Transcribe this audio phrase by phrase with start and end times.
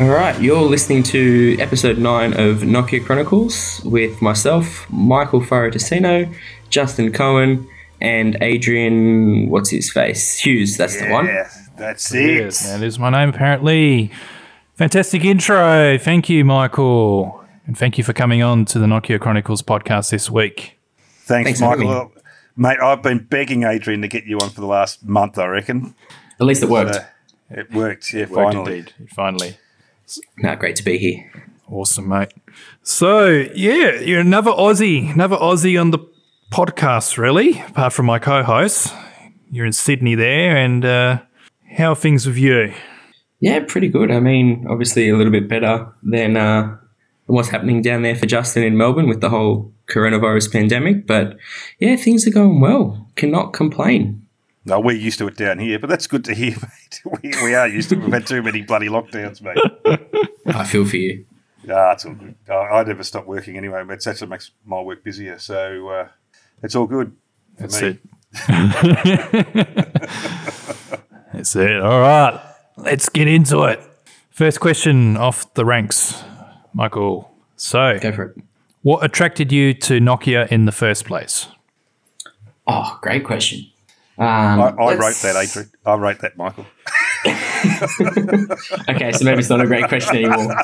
[0.00, 6.34] All right, you're listening to episode 9 of Nokia Chronicles with myself, Michael Faratesino,
[6.68, 7.68] Justin Cohen,
[8.00, 10.36] and Adrian, what's his face?
[10.38, 11.26] Hughes, that's the one.
[11.26, 12.40] Yeah, that's it.
[12.42, 14.10] Yes, that is my name apparently.
[14.74, 15.96] Fantastic intro.
[15.96, 17.44] Thank you, Michael.
[17.66, 20.76] And thank you for coming on to the Nokia Chronicles podcast this week.
[21.20, 22.12] Thanks, Thanks for Michael.
[22.56, 25.94] Mate, I've been begging Adrian to get you on for the last month, I reckon.
[26.40, 26.96] At least it worked.
[26.96, 27.04] Uh,
[27.50, 28.78] it worked, yeah, Worked finally.
[28.78, 28.92] indeed.
[29.14, 29.56] Finally.
[30.38, 31.50] No, great to be here.
[31.68, 32.32] Awesome, mate.
[32.82, 35.98] So, yeah, you're another Aussie, another Aussie on the
[36.52, 38.92] podcast, really, apart from my co host.
[39.50, 41.20] You're in Sydney there, and uh,
[41.76, 42.74] how are things with you?
[43.40, 44.10] Yeah, pretty good.
[44.10, 46.76] I mean, obviously a little bit better than uh,
[47.26, 51.06] what's happening down there for Justin in Melbourne with the whole coronavirus pandemic.
[51.06, 51.36] But
[51.78, 53.08] yeah, things are going well.
[53.16, 54.23] Cannot complain.
[54.66, 57.02] No, we're used to it down here, but that's good to hear, mate.
[57.22, 58.00] We, we are used to it.
[58.02, 59.58] We've had too many bloody lockdowns, mate.
[60.46, 61.26] I feel for you.
[61.70, 62.34] Ah, it's all good.
[62.48, 65.38] I, I never stop working anyway, but it actually makes my work busier.
[65.38, 66.08] So uh,
[66.62, 67.14] it's all good.
[67.56, 67.88] for That's me.
[67.88, 68.00] it.
[71.32, 71.80] That's it.
[71.80, 72.40] All right,
[72.76, 73.80] let's get into it.
[74.30, 76.22] First question off the ranks,
[76.72, 77.30] Michael.
[77.56, 78.36] So, Go for it.
[78.82, 81.48] what attracted you to Nokia in the first place?
[82.66, 83.66] Oh, great question.
[84.16, 84.26] Um,
[84.60, 85.70] I, I wrote that, Adrian.
[85.84, 86.66] I wrote that, Michael.
[88.94, 90.54] okay, so maybe it's not a great question anymore.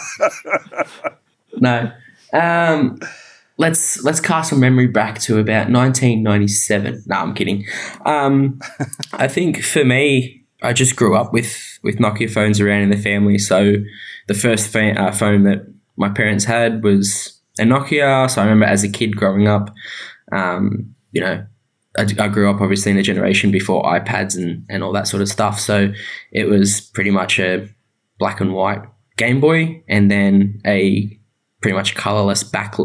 [1.56, 1.90] No.
[2.32, 3.00] Um,
[3.56, 7.04] let's let's cast some memory back to about 1997.
[7.06, 7.66] No, I'm kidding.
[8.06, 8.60] Um,
[9.12, 12.96] I think for me, I just grew up with with Nokia phones around in the
[12.96, 13.38] family.
[13.38, 13.74] So
[14.28, 18.30] the first fa- uh, phone that my parents had was a Nokia.
[18.30, 19.74] So I remember as a kid growing up,
[20.32, 21.44] um, you know,
[21.98, 25.22] I, I grew up obviously in a generation before iPads and, and all that sort
[25.22, 25.58] of stuff.
[25.58, 25.92] So
[26.32, 27.68] it was pretty much a
[28.18, 28.82] black and white
[29.16, 31.18] Game Boy and then a
[31.60, 32.76] pretty much colorless back,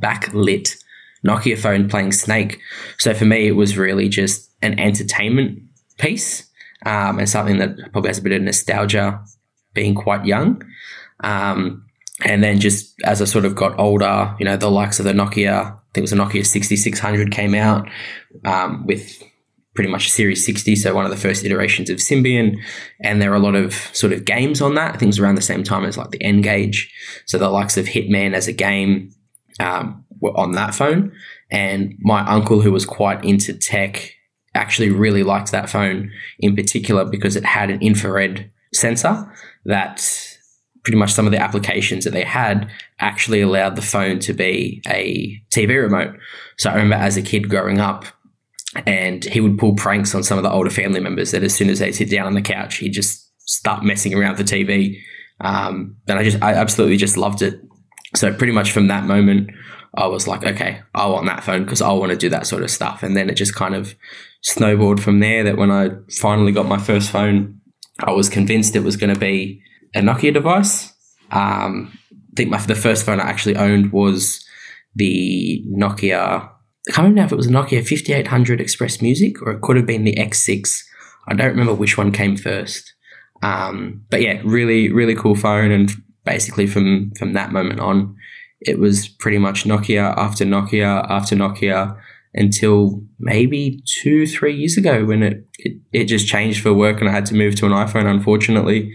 [0.00, 0.76] backlit
[1.24, 2.60] Nokia phone playing Snake.
[2.98, 5.60] So for me, it was really just an entertainment
[5.98, 6.48] piece
[6.86, 9.22] um, and something that probably has a bit of nostalgia
[9.72, 10.62] being quite young.
[11.20, 11.84] Um,
[12.24, 15.12] and then just as I sort of got older, you know, the likes of the
[15.12, 17.88] Nokia, think it was a Nokia 6600 came out
[18.44, 19.22] um, with
[19.74, 22.58] pretty much Series 60, so one of the first iterations of Symbian.
[23.00, 24.88] And there are a lot of sort of games on that.
[24.88, 26.92] I think it was around the same time as like the N-Gage.
[27.26, 29.10] So the likes of Hitman as a game
[29.60, 31.12] um, were on that phone.
[31.50, 34.12] And my uncle, who was quite into tech,
[34.54, 39.32] actually really liked that phone in particular because it had an infrared sensor
[39.64, 40.33] that
[40.84, 44.82] pretty much some of the applications that they had actually allowed the phone to be
[44.86, 46.14] a TV remote.
[46.58, 48.04] So I remember as a kid growing up,
[48.86, 51.70] and he would pull pranks on some of the older family members that as soon
[51.70, 55.00] as they sit down on the couch, he'd just start messing around with the TV.
[55.40, 57.60] Um, and I just, I absolutely just loved it.
[58.16, 59.50] So pretty much from that moment,
[59.96, 62.62] I was like, okay, I want that phone because I want to do that sort
[62.62, 63.02] of stuff.
[63.02, 63.94] And then it just kind of
[64.42, 67.60] snowballed from there that when I finally got my first phone,
[68.00, 69.62] I was convinced it was going to be
[69.94, 70.92] a Nokia device.
[71.30, 74.44] Um, I think my, the first phone I actually owned was
[74.94, 76.48] the Nokia.
[76.88, 79.86] I can't remember if it was a Nokia 5800 Express Music or it could have
[79.86, 80.82] been the X6.
[81.28, 82.92] I don't remember which one came first.
[83.42, 85.70] Um, but yeah, really, really cool phone.
[85.70, 85.90] And
[86.24, 88.16] basically from from that moment on,
[88.60, 91.98] it was pretty much Nokia after Nokia after Nokia
[92.34, 97.08] until maybe two, three years ago when it, it, it just changed for work and
[97.08, 98.92] I had to move to an iPhone, unfortunately.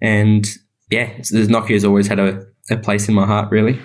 [0.00, 0.46] And
[0.90, 3.80] yeah, it's, there's Nokia's always had a, a place in my heart, really.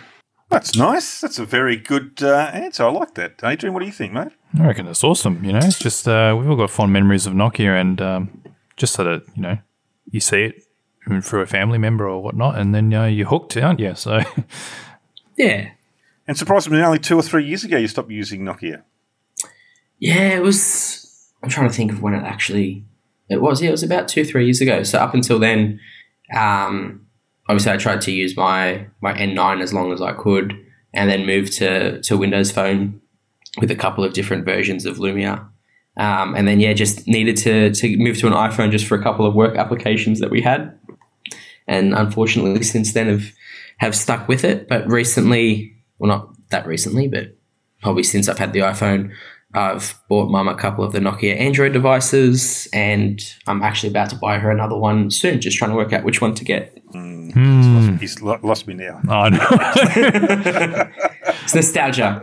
[0.50, 1.22] That's nice.
[1.22, 2.84] That's a very good uh, answer.
[2.84, 3.40] I like that.
[3.44, 4.30] Adrian, what do you think, mate?
[4.60, 5.44] I reckon it's awesome.
[5.44, 8.44] You know, it's just uh, we've all got fond memories of Nokia, and um,
[8.76, 9.58] just so that you know,
[10.10, 10.64] you see it
[11.22, 13.94] through a family member or whatnot, and then uh, you're hooked, aren't you?
[13.96, 14.22] So
[15.38, 15.70] Yeah.
[16.28, 18.84] And surprisingly, only two or three years ago, you stopped using Nokia.
[19.98, 21.32] Yeah, it was.
[21.42, 22.86] I'm trying to think of when it actually.
[23.30, 24.84] It was, yeah, it was about two, three years ago.
[24.84, 25.80] So up until then,
[26.36, 27.06] um,
[27.48, 30.54] obviously I tried to use my, my N9 as long as I could
[30.94, 33.02] and then moved to, to Windows Phone
[33.60, 35.48] with a couple of different versions of Lumia.
[35.98, 39.04] Um, and then, yeah, just needed to, to move to an iPhone just for a
[39.04, 40.78] couple of work applications that we had.
[41.68, 43.32] And unfortunately, since then, have,
[43.78, 44.68] have stuck with it.
[44.68, 47.36] But recently, well, not that recently, but
[47.82, 49.12] probably since I've had the iPhone,
[49.54, 54.16] I've bought mum a couple of the Nokia Android devices, and I'm actually about to
[54.16, 55.42] buy her another one soon.
[55.42, 56.76] Just trying to work out which one to get.
[58.00, 59.00] He's lo- lost me now.
[59.10, 60.92] I know.
[61.44, 62.22] It's nostalgia.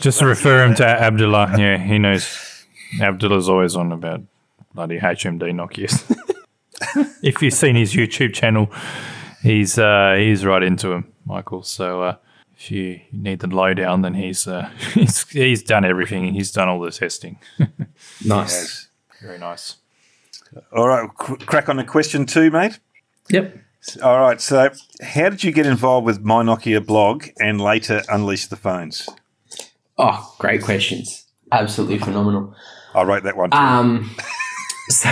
[0.00, 1.54] just refer him to Abdullah.
[1.58, 2.66] Yeah, he knows.
[3.00, 4.20] Abdullah's always on about
[4.74, 6.04] bloody HMD Nokias.
[7.22, 8.70] if you've seen his YouTube channel,
[9.42, 11.62] he's uh, he's right into him, Michael.
[11.62, 12.16] So uh,
[12.56, 16.32] if you need the lowdown, then he's uh, he's he's done everything.
[16.34, 17.38] He's done all the testing.
[18.24, 18.52] Nice.
[18.52, 18.88] Yes.
[19.22, 19.76] Very nice.
[20.74, 22.78] All right, cr- crack on to question two, mate.
[23.30, 23.56] Yep.
[24.02, 24.70] All right, so
[25.02, 29.08] how did you get involved with My Nokia blog and later Unleash the Phones?
[29.98, 31.26] Oh, great questions.
[31.52, 32.54] Absolutely phenomenal.
[32.94, 33.56] I wrote that one too.
[33.58, 34.10] Um,
[34.88, 35.10] so,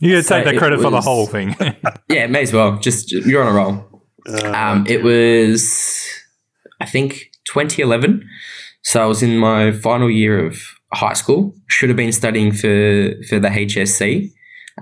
[0.00, 1.54] You gotta So take the it credit for the whole thing.
[2.08, 2.78] yeah, may as well.
[2.78, 3.97] Just you're on a roll.
[4.54, 6.06] Um, it was,
[6.80, 8.28] I think, 2011.
[8.82, 10.60] So I was in my final year of
[10.92, 11.54] high school.
[11.68, 14.30] Should have been studying for for the HSC.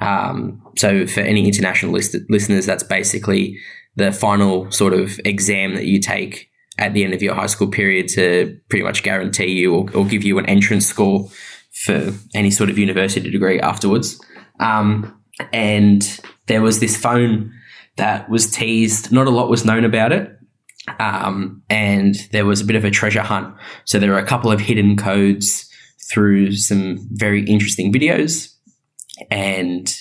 [0.01, 3.59] Um, so for any international list- listeners, that's basically
[3.97, 7.69] the final sort of exam that you take at the end of your high school
[7.69, 11.29] period to pretty much guarantee you or, or give you an entrance score
[11.73, 14.21] for any sort of university degree afterwards.
[14.61, 15.19] Um,
[15.53, 17.53] and there was this phone
[17.97, 19.13] that was teased.
[19.13, 20.33] Not a lot was known about it.
[21.01, 23.55] Um, and there was a bit of a treasure hunt.
[23.85, 25.69] So there were a couple of hidden codes
[26.11, 28.53] through some very interesting videos.
[29.31, 29.93] And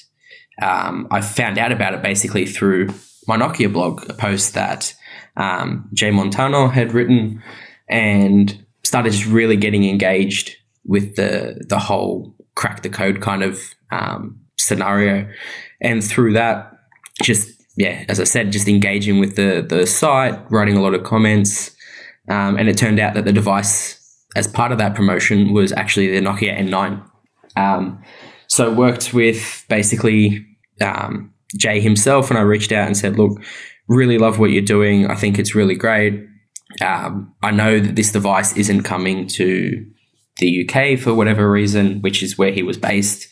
[0.62, 2.90] um, I found out about it basically through
[3.28, 4.94] my Nokia blog, a post that
[5.36, 7.42] um, Jay Montano had written,
[7.90, 10.56] and started just really getting engaged
[10.86, 13.60] with the the whole crack the code kind of
[13.92, 15.28] um, scenario,
[15.82, 16.72] and through that,
[17.22, 21.04] just yeah, as I said, just engaging with the the site, writing a lot of
[21.04, 21.76] comments,
[22.30, 24.00] um, and it turned out that the device,
[24.36, 27.04] as part of that promotion, was actually the Nokia N9.
[27.58, 28.02] Um,
[28.48, 30.46] so worked with basically
[30.82, 33.42] um, Jay himself, and I reached out and said, "Look,
[33.88, 35.08] really love what you're doing.
[35.08, 36.26] I think it's really great.
[36.82, 39.86] Um, I know that this device isn't coming to
[40.38, 43.28] the UK for whatever reason, which is where he was based,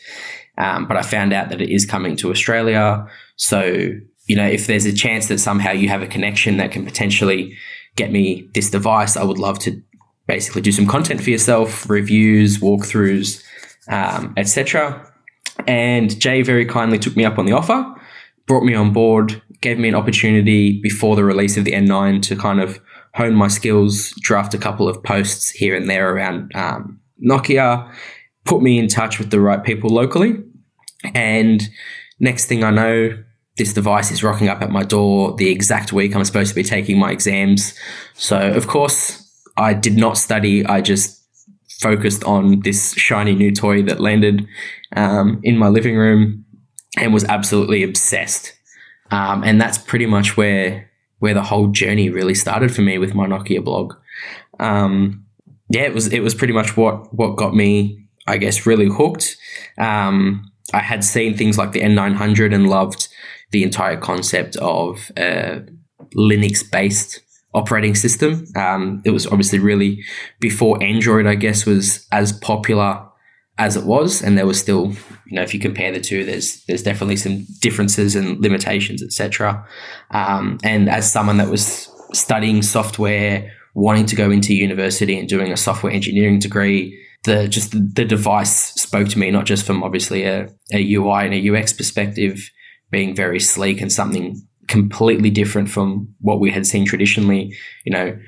[0.58, 3.06] um, but I found out that it is coming to Australia.
[3.36, 3.90] So
[4.26, 7.58] you know, if there's a chance that somehow you have a connection that can potentially
[7.96, 9.82] get me this device, I would love to
[10.28, 13.44] basically do some content for yourself, reviews, walkthroughs,
[13.90, 15.12] um, etc.
[15.68, 17.86] And Jay very kindly took me up on the offer,
[18.48, 22.36] brought me on board, gave me an opportunity before the release of the N9 to
[22.36, 22.80] kind of
[23.14, 27.92] hone my skills, draft a couple of posts here and there around um, Nokia,
[28.46, 30.36] put me in touch with the right people locally.
[31.14, 31.62] And
[32.20, 33.24] next thing I know,
[33.58, 36.64] this device is rocking up at my door the exact week I'm supposed to be
[36.64, 37.74] taking my exams.
[38.16, 39.20] So, of course,
[39.58, 40.66] I did not study.
[40.66, 41.24] I just
[41.80, 44.48] focused on this shiny new toy that landed
[44.96, 46.46] um, in my living room
[46.98, 48.54] and was absolutely obsessed.
[49.12, 50.90] Um, and that's pretty much where
[51.20, 53.94] where the whole journey really started for me with my Nokia blog.
[54.60, 55.26] Um,
[55.70, 59.38] yeah, it was it was pretty much what what got me, I guess, really hooked.
[59.78, 63.08] Um, I had seen things like the N900 and loved
[63.54, 65.62] the entire concept of a
[66.18, 67.22] Linux based
[67.54, 68.46] operating system.
[68.56, 70.04] Um, it was obviously really
[70.40, 73.08] before Android, I guess, was as popular
[73.60, 74.92] as it was, and there was still,
[75.28, 79.66] you know, if you compare the two, there's there's definitely some differences and limitations, etc.
[80.10, 85.52] Um, and as someone that was studying software, wanting to go into university and doing
[85.52, 90.24] a software engineering degree, the just the, device spoke to me not just from obviously
[90.24, 92.50] a, a UI and a UX perspective,
[92.94, 97.54] being very sleek and something completely different from what we had seen traditionally.
[97.84, 98.20] You know,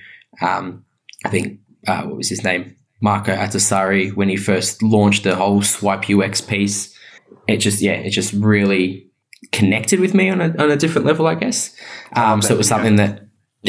[0.41, 0.83] um,
[1.23, 5.61] I think uh, what was his name, Marko Ahtisaari, when he first launched the whole
[5.61, 6.93] swipe UX piece.
[7.47, 9.07] It just yeah, it just really
[9.51, 11.73] connected with me on a on a different level, I guess.
[12.15, 13.21] Um, so it was something that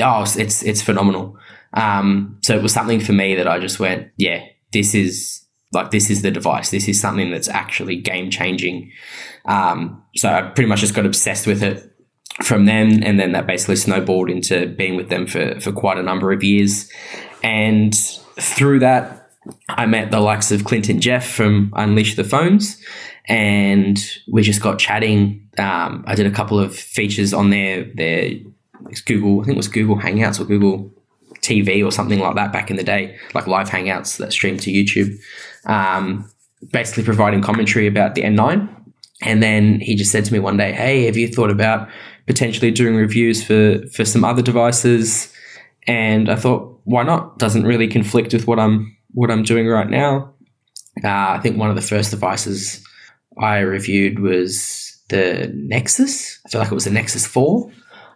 [0.03, 1.37] oh, it's it's phenomenal.
[1.75, 5.46] Um, so it was something for me that I just went, yeah, this is
[5.77, 6.71] like this is the device.
[6.71, 8.91] This is something that's actually game changing.
[9.45, 11.93] Um, so I pretty much just got obsessed with it
[12.43, 16.03] from then, and then that basically snowballed into being with them for for quite a
[16.03, 16.91] number of years.
[17.43, 17.95] And
[18.41, 19.31] through that,
[19.69, 22.83] I met the likes of Clinton Jeff from Unleash the Phones,
[23.29, 25.49] and we just got chatting.
[25.59, 28.33] Um, I did a couple of features on their their
[29.05, 30.93] Google, I think it was Google Hangouts or Google
[31.47, 34.73] TV or something like that back in the day, like live Hangouts that streamed to
[34.73, 35.17] YouTube.
[35.67, 36.29] Um,
[36.73, 38.69] basically providing commentary about the N9.
[39.23, 41.89] And then he just said to me one day, "Hey, have you thought about
[42.27, 45.33] potentially doing reviews for for some other devices?"
[45.87, 47.39] And I thought, why not?
[47.39, 50.33] Doesn't really conflict with what I'm what I'm doing right now.
[51.05, 52.83] Uh, I think one of the first devices
[53.39, 56.41] I reviewed was the Nexus.
[56.45, 57.71] I feel like it was the Nexus Four,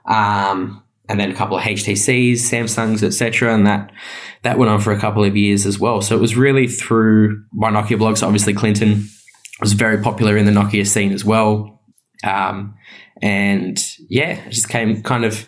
[0.06, 3.52] um, and then a couple of HTCs, Samsungs, etc.
[3.52, 3.90] And that
[4.42, 6.00] that went on for a couple of years as well.
[6.00, 8.22] So it was really through my Nokia blogs.
[8.22, 9.08] Obviously, Clinton
[9.60, 11.82] was very popular in the Nokia scene as well.
[12.24, 12.74] Um,
[13.20, 15.46] and yeah, just came kind of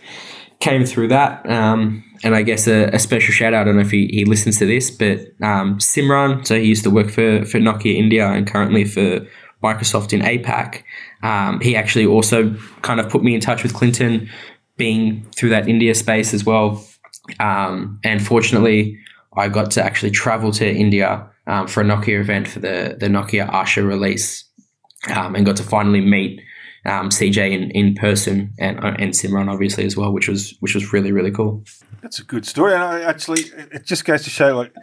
[0.59, 1.49] came through that.
[1.49, 3.63] Um, and I guess a, a, special shout out.
[3.63, 6.47] I don't know if he, he listens to this, but um, Simran.
[6.47, 9.27] So he used to work for for Nokia India and currently for
[9.63, 10.83] Microsoft in APAC.
[11.23, 14.29] Um, he actually also kind of put me in touch with Clinton,
[14.77, 16.85] being through that India space as well.
[17.41, 18.99] Um, and fortunately,
[19.37, 23.07] I got to actually travel to India um, for a Nokia event for the the
[23.07, 24.45] Nokia Asha release,
[25.15, 26.41] um, and got to finally meet
[26.85, 30.75] um, CJ in, in person and uh, and Simran obviously as well, which was which
[30.75, 31.65] was really really cool.
[32.03, 34.75] That's a good story, and I actually it just goes to show like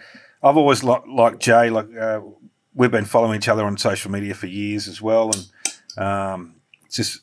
[0.41, 2.21] I've always liked like Jay, like uh,
[2.73, 6.55] we've been following each other on social media for years as well, and um,
[6.91, 7.21] just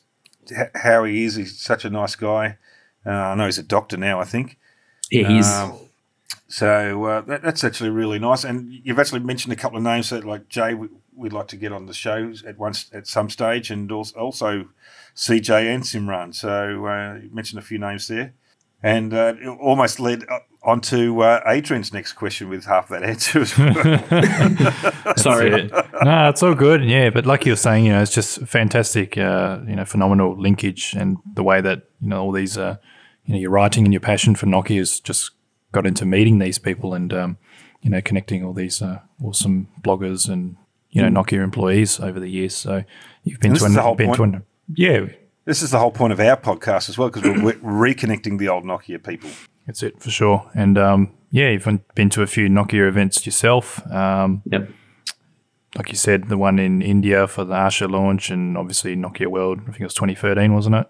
[0.75, 1.35] how he is.
[1.35, 2.57] He's such a nice guy.
[3.05, 4.19] Uh, I know he's a doctor now.
[4.19, 4.57] I think.
[5.11, 5.49] Yeah, he's.
[5.49, 5.77] Um,
[6.47, 10.09] so uh, that, that's actually really nice, and you've actually mentioned a couple of names
[10.09, 13.29] that, like Jay, we, would like to get on the show at once at some
[13.29, 14.69] stage, and also
[15.15, 16.33] CJ and Simran.
[16.33, 18.33] So uh, you mentioned a few names there,
[18.83, 20.25] and uh, it almost led
[20.63, 23.73] on to uh, Adrian's next question with half that answer as well.
[25.17, 25.69] Sorry.
[26.03, 26.83] no, it's all good.
[26.83, 30.39] Yeah, but like you were saying, you know, it's just fantastic, uh, you know, phenomenal
[30.39, 32.77] linkage and the way that, you know, all these, uh,
[33.25, 35.31] you know, your writing and your passion for Nokia has just
[35.71, 37.37] got into meeting these people and, um,
[37.81, 40.57] you know, connecting all these uh, awesome bloggers and,
[40.89, 41.21] you know.
[41.21, 42.55] Nokia employees over the years.
[42.55, 42.83] So
[43.23, 45.07] you've been to, an, been to an, yeah.
[45.45, 48.65] This is the whole point of our podcast as well, because we're reconnecting the old
[48.65, 49.29] Nokia people.
[49.67, 50.49] That's it for sure.
[50.55, 53.85] And um, yeah, you've been to a few Nokia events yourself.
[53.91, 54.69] Um, yep.
[55.75, 59.59] Like you said, the one in India for the Asha launch, and obviously Nokia World.
[59.63, 60.87] I think it was 2013, wasn't it?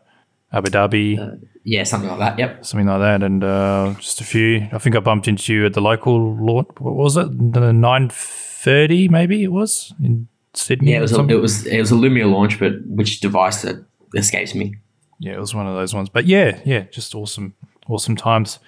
[0.54, 1.20] Abu Dhabi.
[1.20, 2.40] Uh, yeah, something like that.
[2.40, 2.66] Yep.
[2.66, 4.70] Something like that, and uh, just a few.
[4.72, 6.70] I think I bumped into you at the local launch.
[6.78, 7.28] What was it?
[7.54, 10.92] The 930, maybe it was in Sydney.
[10.92, 11.18] Yeah, it was.
[11.18, 11.66] A, it was.
[11.66, 13.84] It was a Lumia launch, but which device that
[14.16, 14.76] escapes me.
[15.20, 16.08] Yeah, it was one of those ones.
[16.10, 17.56] But yeah, yeah, just awesome
[17.90, 18.60] awesome times.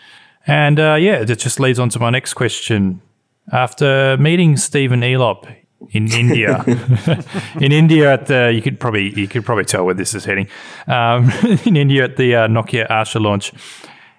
[0.47, 3.01] And uh, yeah, that just leads on to my next question.
[3.51, 5.47] After meeting Stephen Elop
[5.91, 6.63] in India,
[7.61, 10.47] in India at the you could probably you could probably tell where this is heading.
[10.87, 11.31] Um,
[11.65, 13.51] in India at the uh, Nokia Asha launch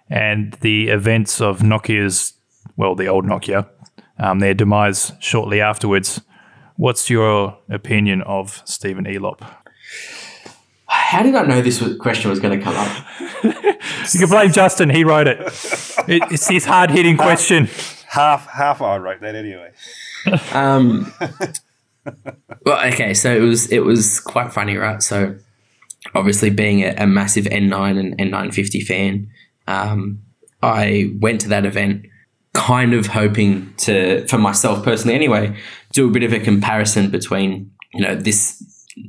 [0.09, 2.35] and the events of Nokia's
[2.77, 3.69] well, the old Nokia,
[4.19, 6.21] um, their demise shortly afterwards.
[6.77, 9.43] What's your opinion of Stephen Elop?
[11.11, 13.05] How did I know this question was going to come up?
[13.43, 14.91] you can blame Justin.
[14.91, 15.41] He wrote it.
[15.41, 17.69] it it's his hard hitting question.
[18.07, 19.73] Half, half I wrote that anyway.
[20.53, 21.13] Um,
[22.65, 25.03] well, okay, so it was it was quite funny, right?
[25.03, 25.35] So
[26.15, 29.29] obviously, being a, a massive N9 and N950 fan,
[29.67, 30.23] um,
[30.63, 32.07] I went to that event
[32.53, 35.57] kind of hoping to, for myself personally, anyway,
[35.93, 38.63] do a bit of a comparison between you know this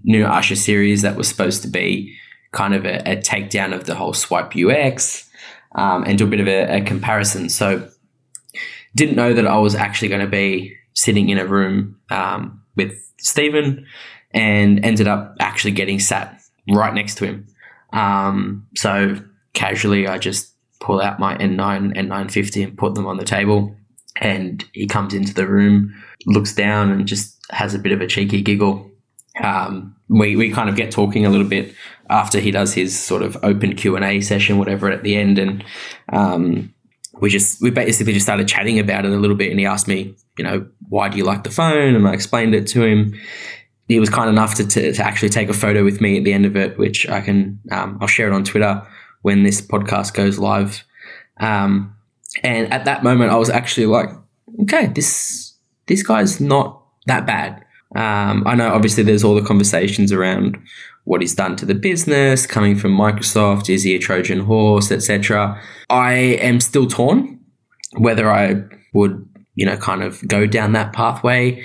[0.04, 2.16] new Asha series that was supposed to be
[2.52, 5.30] kind of a, a takedown of the whole swipe UX
[5.76, 7.50] um, and do a bit of a, a, comparison.
[7.50, 7.88] So
[8.96, 12.94] didn't know that I was actually going to be sitting in a room um, with
[13.20, 13.86] Stephen
[14.32, 17.48] and ended up actually getting sat right next to him.
[17.94, 19.18] Um, so
[19.54, 23.74] casually, I just pull out my N9 and 950 and put them on the table.
[24.18, 25.94] And he comes into the room,
[26.26, 28.91] looks down, and just has a bit of a cheeky giggle
[29.40, 31.74] um, we, we kind of get talking a little bit
[32.10, 35.40] after he does his sort of open q&a session whatever at the end.
[35.40, 35.64] And
[36.12, 36.74] um,
[37.22, 39.52] we just we basically just started chatting about it a little bit.
[39.52, 41.96] And he asked me you know why do you like the phone?
[41.96, 43.18] And i explained it to him.
[43.88, 46.32] He was kind enough to, to, to actually take a photo with me at the
[46.32, 48.86] end of it which i can um, i'll share it on twitter
[49.22, 50.84] when this podcast goes live.
[51.40, 51.96] Um,
[52.44, 54.10] and at that moment i was actually like
[54.62, 55.54] okay this
[55.88, 60.58] this guy's not that bad um, I know obviously there's all the conversations around
[61.04, 65.62] what he's done to the business, coming from Microsoft, is he a Trojan horse, etc.
[65.90, 67.40] I am still torn
[67.98, 71.64] whether I would, you know, kind of go down that pathway.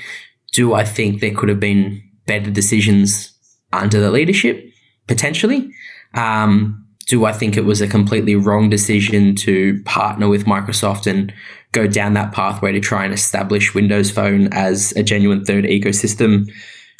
[0.53, 3.33] Do I think there could have been better decisions
[3.73, 4.65] under the leadership?
[5.07, 5.71] Potentially.
[6.15, 11.33] Um, do I think it was a completely wrong decision to partner with Microsoft and
[11.77, 16.51] go down that pathway to try and establish Windows Phone as a genuine third ecosystem?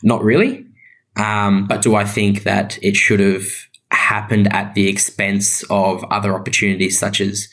[0.03, 0.67] Not really.
[1.17, 3.47] Um, but do I think that it should have
[3.91, 7.49] happened at the expense of other opportunities such as,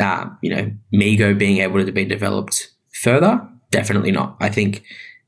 [0.00, 3.46] uh, you know, MeeGo being able to be developed further?
[3.70, 4.36] Definitely not.
[4.40, 4.82] I think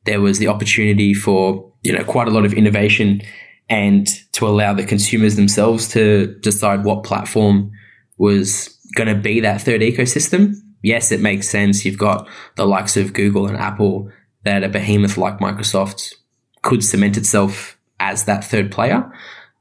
[0.06, 3.20] there was the opportunity for, you know, quite a lot of innovation
[3.68, 7.70] and to allow the consumers themselves to decide what platform
[8.16, 10.54] was going to be that third ecosystem.
[10.82, 11.84] Yes, it makes sense.
[11.84, 14.10] You've got the likes of Google and Apple
[14.44, 16.14] that a behemoth like Microsoft
[16.62, 19.10] could cement itself as that third player.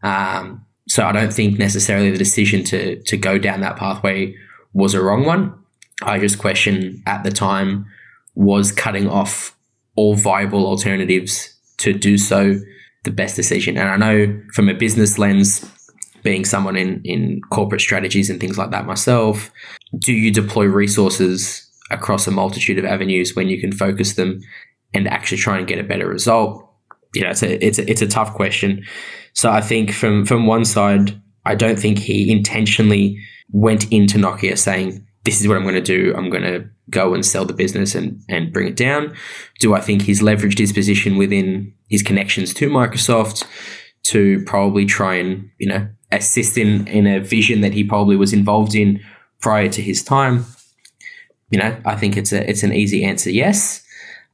[0.03, 4.35] Um, so I don't think necessarily the decision to to go down that pathway
[4.73, 5.53] was a wrong one.
[6.03, 7.85] I just question at the time
[8.35, 9.57] was cutting off
[9.95, 12.59] all viable alternatives to do so
[13.03, 13.77] the best decision.
[13.77, 15.65] And I know from a business lens,
[16.27, 19.49] being someone in, in corporate strategies and things like that myself,
[19.97, 24.41] do you deploy resources across a multitude of avenues when you can focus them
[24.93, 26.69] and actually try and get a better result?
[27.15, 28.83] You know, it's a it's a, it's a tough question.
[29.31, 33.17] So I think from from one side, I don't think he intentionally
[33.53, 36.13] went into Nokia saying, "This is what I'm going to do.
[36.17, 39.15] I'm going to go and sell the business and and bring it down."
[39.61, 43.47] Do I think he's leveraged his position within his connections to Microsoft
[44.09, 48.33] to probably try and you know assist in in a vision that he probably was
[48.33, 49.01] involved in
[49.39, 50.45] prior to his time?
[51.49, 53.83] You know, I think it's a it's an easy answer, yes.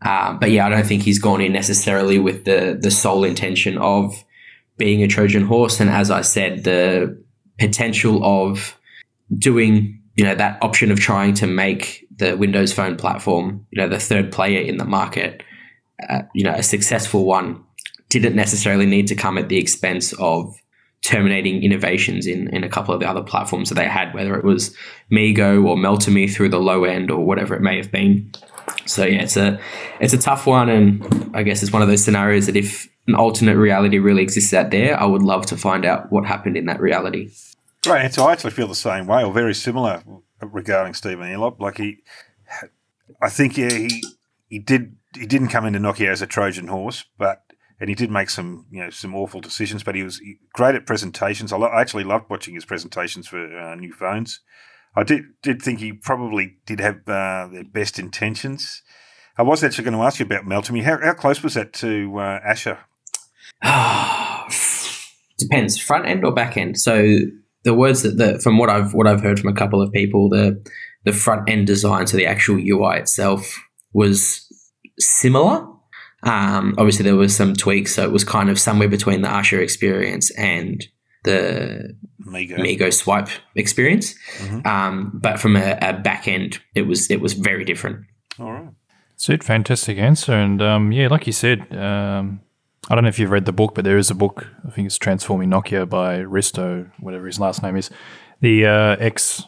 [0.02, 3.78] Uh, but yeah, I don't think he's gone in necessarily with the the sole intention
[3.78, 4.24] of
[4.78, 5.80] being a Trojan horse.
[5.80, 7.22] And as I said, the
[7.60, 8.78] potential of
[9.38, 13.88] doing you know that option of trying to make the Windows Phone platform, you know,
[13.88, 15.44] the third player in the market,
[16.10, 17.64] uh, you know, a successful one,
[18.20, 20.56] didn't necessarily need to come at the expense of
[21.04, 24.44] terminating innovations in, in a couple of the other platforms that they had, whether it
[24.44, 24.76] was
[25.12, 28.32] MeeGo or Meltemi through the low end or whatever it may have been.
[28.86, 29.60] So yeah, it's a
[30.00, 33.16] it's a tough one, and I guess it's one of those scenarios that if an
[33.16, 36.66] alternate reality really exists out there, I would love to find out what happened in
[36.66, 37.32] that reality.
[37.86, 40.02] Right, so I actually feel the same way, or very similar
[40.42, 41.60] regarding Stephen Elop.
[41.60, 41.98] Like he,
[43.22, 44.04] I think yeah, he
[44.48, 47.43] he did he didn't come into Nokia as a Trojan horse, but
[47.80, 50.22] and he did make some you know some awful decisions, but he was
[50.54, 51.52] great at presentations.
[51.52, 54.42] I, lo- I actually loved watching his presentations for uh, new phones.
[54.96, 58.82] I did did think he probably did have uh, their best intentions.
[59.38, 60.84] I was actually going to ask you about Meltemi.
[60.84, 62.78] How, how close was that to uh, Asha?
[65.40, 66.80] Depends, front end or back end.
[66.80, 67.18] So
[67.64, 70.30] the words that the from what I've what I've heard from a couple of people,
[70.30, 70.64] the
[71.06, 73.60] the front end design, so the actual UI itself
[73.94, 74.46] was
[75.00, 75.68] similar.
[76.24, 79.60] Um, obviously, there was some tweaks, so it was kind of somewhere between the Asha
[79.60, 80.86] experience and
[81.24, 84.16] the MeeGo, MeeGo swipe experience.
[84.40, 84.68] Mm-hmm.
[84.68, 88.06] Um, but from a, a, back end, it was it was very different.
[88.40, 88.70] All right.
[89.16, 92.42] Sid, fantastic answer, and um, yeah, like you said, um,
[92.90, 94.48] I don't know if you've read the book, but there is a book.
[94.68, 97.90] I think it's Transforming Nokia by Risto, whatever his last name is,
[98.42, 99.44] the uh, ex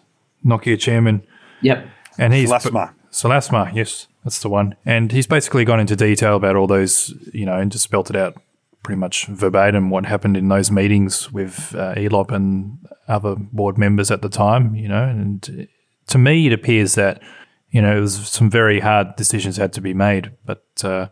[0.46, 1.26] Nokia chairman.
[1.62, 1.88] Yep.
[2.18, 2.94] And he's Siilasmaa.
[3.12, 4.76] Siilasmaa, yes, that's the one.
[4.86, 8.18] And he's basically gone into detail about all those, you know, and just spelt it
[8.18, 8.36] out
[8.84, 14.12] pretty much verbatim what happened in those meetings with uh, Elop and other board members
[14.12, 15.04] at the time, you know.
[15.04, 15.68] And
[16.08, 17.22] to me, it appears that,
[17.70, 20.66] you know, it was some very hard decisions had to be made, but.
[20.84, 21.08] Uh,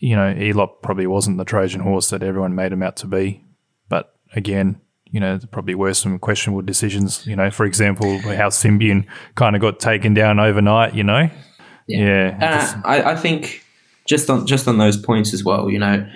[0.00, 3.44] you know, Elop probably wasn't the Trojan horse that everyone made him out to be.
[3.88, 7.26] But again, you know, there probably were some questionable decisions.
[7.26, 10.94] You know, for example, how Symbian kind of got taken down overnight.
[10.94, 11.30] You know,
[11.98, 12.36] yeah.
[12.40, 13.64] yeah uh, I, I think
[14.06, 15.70] just on just on those points as well.
[15.70, 16.06] You know,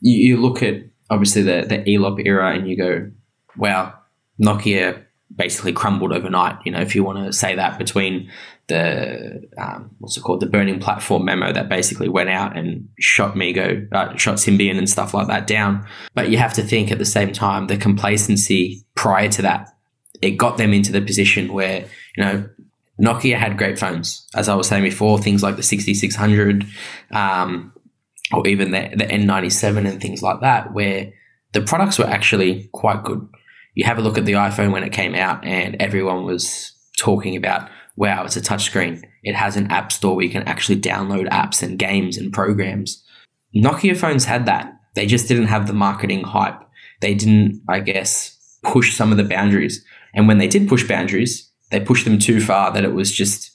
[0.00, 3.10] you, you look at obviously the the Elop era and you go,
[3.56, 3.94] wow,
[4.40, 6.58] Nokia basically crumbled overnight.
[6.64, 8.30] You know, if you want to say that between
[8.68, 13.34] the um, what's it called, the burning platform memo that basically went out and shot
[13.34, 15.86] MeeGo, uh, shot Symbian and stuff like that down.
[16.14, 19.68] But you have to think at the same time the complacency prior to that,
[20.20, 21.86] it got them into the position where
[22.16, 22.48] you know
[23.00, 26.66] Nokia had great phones, as I was saying before, things like the 6600,
[27.12, 27.72] um,
[28.32, 31.12] or even the, the N97 and things like that, where
[31.52, 33.26] the products were actually quite good
[33.78, 37.36] you have a look at the iPhone when it came out, and everyone was talking
[37.36, 39.04] about, wow, it's a touchscreen.
[39.22, 43.00] It has an app store where you can actually download apps and games and programs.
[43.54, 44.72] Nokia phones had that.
[44.96, 46.60] They just didn't have the marketing hype.
[47.02, 49.84] They didn't, I guess, push some of the boundaries.
[50.12, 53.50] And when they did push boundaries, they pushed them too far that it was just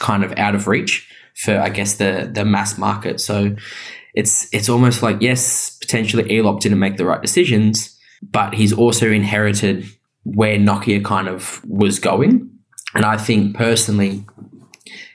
[0.00, 3.20] kind of out of reach for, I guess, the the mass market.
[3.20, 3.56] So
[4.14, 9.10] it's it's almost like yes, potentially Elop didn't make the right decisions, but he's also
[9.10, 9.84] inherited
[10.24, 12.50] where Nokia kind of was going.
[12.94, 14.24] And I think personally,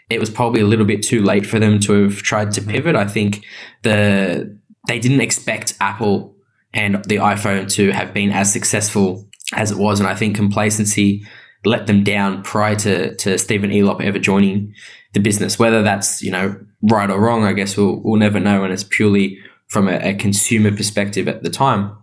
[0.09, 2.71] it was probably a little bit too late for them to have tried to mm-hmm.
[2.71, 2.95] pivot.
[2.95, 3.45] I think
[3.83, 4.57] the
[4.87, 6.35] they didn't expect Apple
[6.73, 11.25] and the iPhone to have been as successful as it was, and I think complacency
[11.65, 14.73] let them down prior to to Stephen Elop ever joining
[15.13, 15.59] the business.
[15.59, 18.83] Whether that's you know right or wrong, I guess we'll we'll never know, and it's
[18.83, 21.95] purely from a, a consumer perspective at the time.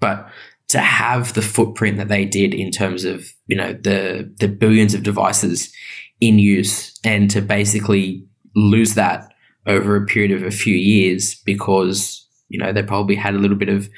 [0.00, 0.28] But
[0.68, 4.94] to have the footprint that they did in terms of you know the the billions
[4.94, 5.72] of devices
[6.20, 9.30] in use and to basically lose that
[9.66, 13.56] over a period of a few years because you know, they probably had a little
[13.56, 13.88] bit of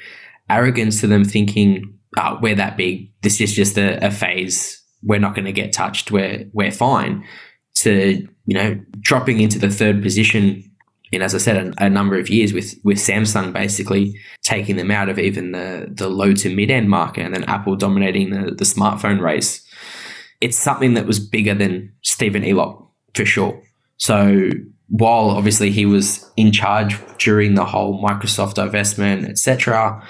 [0.49, 3.11] arrogance to them thinking, oh, we're that big.
[3.21, 4.81] This is just a, a phase.
[5.03, 6.11] We're not going to get touched.
[6.11, 7.25] We're, we're fine.
[7.75, 10.69] To, you know, dropping into the third position
[11.11, 14.91] in, as I said, a, a, number of years with, with Samsung basically taking them
[14.91, 18.51] out of even the, the low to mid end market and then Apple dominating the,
[18.51, 19.65] the smartphone race.
[20.41, 23.61] It's something that was bigger than Stephen Elop for sure.
[23.97, 24.49] So
[24.89, 30.05] while obviously he was in charge during the whole Microsoft divestment, etc.,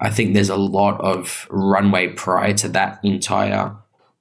[0.00, 3.76] I think there's a lot of runway prior to that entire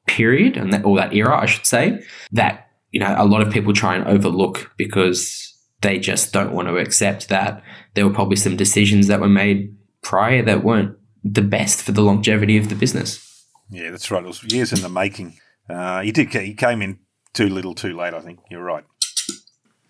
[0.08, 3.52] period and that, or that era, I should say, that you know a lot of
[3.52, 7.62] people try and overlook because they just don't want to accept that
[7.94, 12.02] there were probably some decisions that were made prior that weren't the best for the
[12.02, 13.46] longevity of the business.
[13.70, 14.24] Yeah, that's right.
[14.24, 15.38] It was years in the making.
[15.70, 16.34] Uh, he did.
[16.34, 17.00] He came in
[17.34, 18.14] too little, too late.
[18.14, 18.84] I think you're right.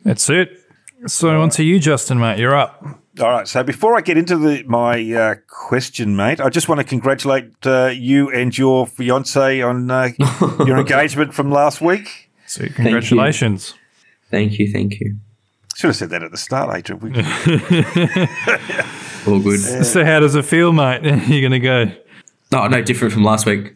[0.03, 0.59] That's it.
[1.07, 2.39] So on to you, Justin, mate.
[2.39, 2.83] You're up.
[3.19, 3.47] All right.
[3.47, 7.53] So before I get into the, my uh, question, mate, I just want to congratulate
[7.65, 10.09] uh, you and your fiance on uh,
[10.65, 12.31] your engagement from last week.
[12.47, 13.75] So congratulations.
[14.31, 14.71] Thank you.
[14.71, 15.17] Thank you.
[15.75, 17.15] Should have said that at the start, Adrian.
[19.27, 19.59] All good.
[19.85, 21.03] So how does it feel, mate?
[21.03, 21.91] You're going to go?
[22.51, 23.75] No, no different from last week.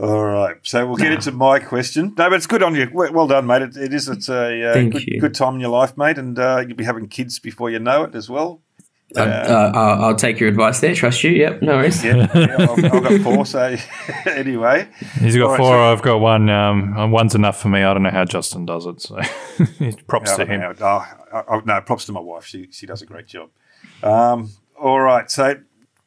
[0.00, 2.14] All right, so we'll get into my question.
[2.16, 2.88] No, but it's good on you.
[2.92, 3.62] Well done, mate.
[3.62, 4.08] it, it is.
[4.08, 7.08] It's a uh, good, good, time in your life, mate, and uh, you'll be having
[7.08, 8.62] kids before you know it as well.
[9.16, 10.94] Uh, uh, I'll take your advice there.
[10.94, 11.32] Trust you.
[11.32, 12.04] Yep, no worries.
[12.04, 13.44] Yeah, yeah I've, I've, got four.
[13.44, 13.76] So
[14.26, 15.72] anyway, he's got four.
[15.72, 16.48] so, I've got one.
[16.48, 17.82] Um, one's enough for me.
[17.82, 19.00] I don't know how Justin does it.
[19.00, 19.20] So
[20.06, 20.62] props to him.
[20.80, 22.44] Oh, I, no, props to my wife.
[22.44, 23.50] She she does a great job.
[24.04, 25.28] Um, all right.
[25.28, 25.56] So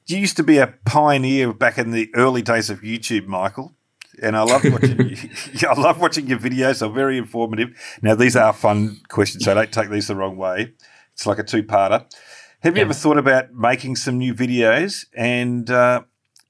[0.06, 3.74] you used to be a pioneer back in the early days of YouTube, Michael
[4.22, 5.30] and I love watching.
[5.70, 6.80] I love watching your videos.
[6.80, 7.70] They're very informative.
[8.02, 10.74] Now these are fun questions, so don't take these the wrong way.
[11.14, 12.06] It's like a two-parter.
[12.62, 12.86] Have you yeah.
[12.86, 15.06] ever thought about making some new videos?
[15.16, 16.04] And uh,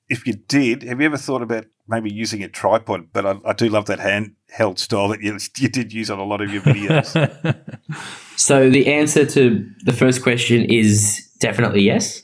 [0.10, 3.08] if you did, have you ever thought about maybe using a tripod?
[3.14, 6.26] But I, I do love that handheld style that you, you did use on a
[6.26, 7.08] lot of your videos.
[8.36, 12.24] so the answer to the first question is definitely yes.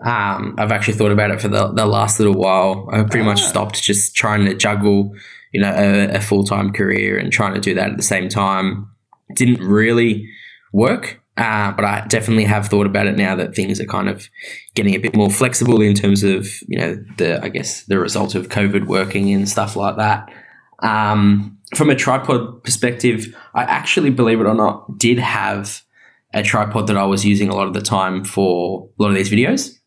[0.00, 2.88] Um, I've actually thought about it for the, the last little while.
[2.92, 3.46] I pretty much ah.
[3.46, 5.14] stopped just trying to juggle,
[5.52, 8.28] you know, a, a full time career and trying to do that at the same
[8.28, 8.90] time.
[9.34, 10.28] didn't really
[10.72, 14.28] work, uh, but I definitely have thought about it now that things are kind of
[14.74, 18.34] getting a bit more flexible in terms of, you know, the I guess the result
[18.34, 20.28] of COVID working and stuff like that.
[20.80, 25.82] Um, from a tripod perspective, I actually, believe it or not, did have
[26.32, 29.14] a tripod that I was using a lot of the time for a lot of
[29.14, 29.78] these videos.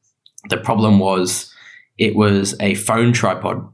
[0.50, 1.54] The problem was
[1.98, 3.68] it was a phone tripod.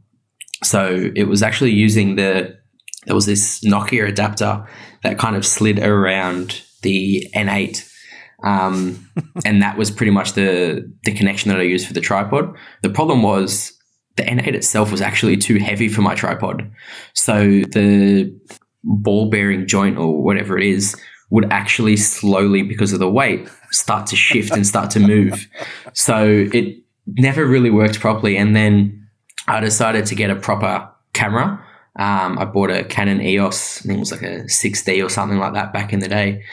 [0.64, 2.58] So it was actually using the,
[3.06, 4.66] there was this Nokia adapter
[5.04, 7.90] that kind of slid around the N8.
[8.44, 9.10] Um,
[9.46, 12.56] and that was pretty much the, the connection that I used for the tripod.
[12.82, 13.74] The problem was
[14.16, 16.72] the N8 itself was actually too heavy for my tripod.
[17.14, 18.34] So the
[18.84, 20.96] ball bearing joint or whatever it is
[21.30, 25.48] would actually slowly, because of the weight, start to shift and start to move.
[25.94, 28.38] So it never really worked properly.
[28.38, 29.08] And then
[29.48, 31.64] I decided to get a proper camera.
[31.98, 35.38] Um, I bought a Canon EOS, I think it was like a 6D or something
[35.38, 36.44] like that back in the day.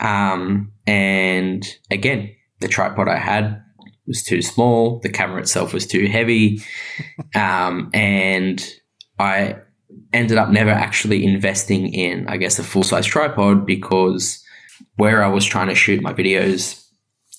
[0.00, 3.62] Um, and again, the tripod I had
[4.06, 5.00] was too small.
[5.00, 6.62] The camera itself was too heavy.
[7.34, 8.64] Um, and
[9.18, 9.56] I
[10.12, 14.42] ended up never actually investing in, I guess, a full size tripod because
[14.96, 16.84] where I was trying to shoot my videos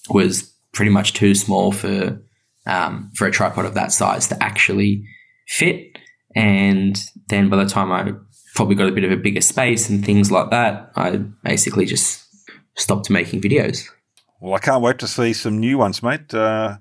[0.09, 2.21] was pretty much too small for
[2.65, 5.03] um, for a tripod of that size to actually
[5.47, 5.97] fit.
[6.35, 8.11] And then by the time I
[8.55, 12.25] probably got a bit of a bigger space and things like that, I basically just
[12.75, 13.87] stopped making videos.
[14.39, 16.33] Well, I can't wait to see some new ones, mate.
[16.33, 16.77] Uh,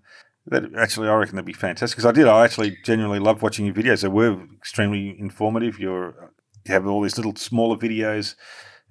[0.47, 1.97] that actually, I reckon that'd be fantastic.
[1.97, 4.03] Because I did, I actually genuinely love watching your videos.
[4.03, 5.79] They were extremely informative.
[5.79, 6.33] You're,
[6.67, 8.35] you have all these little smaller videos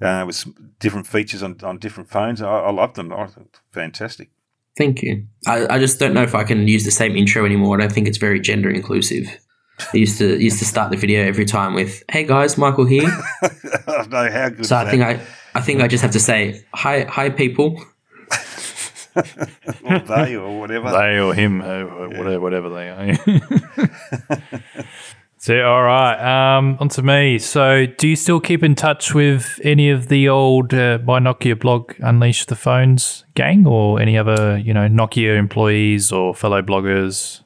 [0.01, 0.45] uh, with
[0.79, 2.41] different features on, on different phones.
[2.41, 3.13] I, I love them.
[3.13, 4.29] I think fantastic.
[4.77, 5.25] Thank you.
[5.47, 7.77] I, I just don't know if I can use the same intro anymore.
[7.77, 9.27] I don't think it's very gender inclusive.
[9.93, 13.03] I used to used to start the video every time with "Hey guys, Michael here."
[13.88, 14.65] no, how good.
[14.65, 15.19] So I think I
[15.53, 17.81] I think I just have to say hi hi people
[19.84, 20.91] or they or whatever.
[20.91, 23.17] They or him, whatever, whatever they are.
[25.49, 26.58] all right.
[26.58, 27.39] Um, on to me.
[27.39, 31.93] So, do you still keep in touch with any of the old uh, Nokia blog
[31.99, 37.41] Unleash the Phones gang or any other, you know, Nokia employees or fellow bloggers?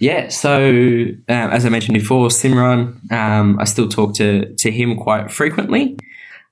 [0.00, 4.96] Yeah, so um, as I mentioned before, Simran, um, I still talk to, to him
[4.96, 5.96] quite frequently.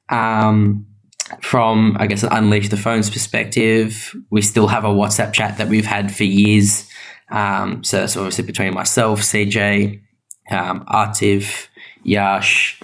[0.08, 0.86] Um,
[1.40, 5.86] from I guess unleash the phones perspective, we still have a WhatsApp chat that we've
[5.86, 6.88] had for years.
[7.30, 10.00] Um, so that's obviously between myself, CJ,
[10.50, 10.84] um,
[12.04, 12.80] Yash,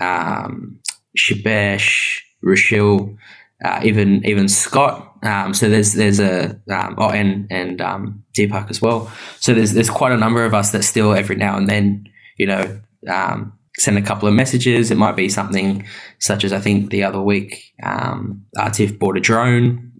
[0.00, 0.80] um,
[1.16, 3.16] Shibesh, Rashil,
[3.64, 5.16] uh, even even Scott.
[5.22, 9.10] Um, so there's there's a um, oh and and um, Deepak as well.
[9.40, 12.46] So there's there's quite a number of us that still every now and then you
[12.46, 14.90] know um, send a couple of messages.
[14.90, 15.84] It might be something
[16.20, 19.92] such as I think the other week um, Atif bought a drone.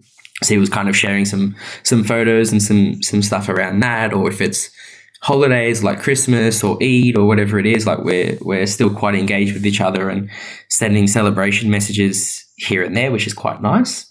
[0.43, 4.13] So he was kind of sharing some some photos and some some stuff around that,
[4.13, 4.71] or if it's
[5.23, 9.55] holidays like Christmas or Eid or whatever it is, like we're we're still quite engaged
[9.55, 10.31] with each other and
[10.69, 14.11] sending celebration messages here and there, which is quite nice.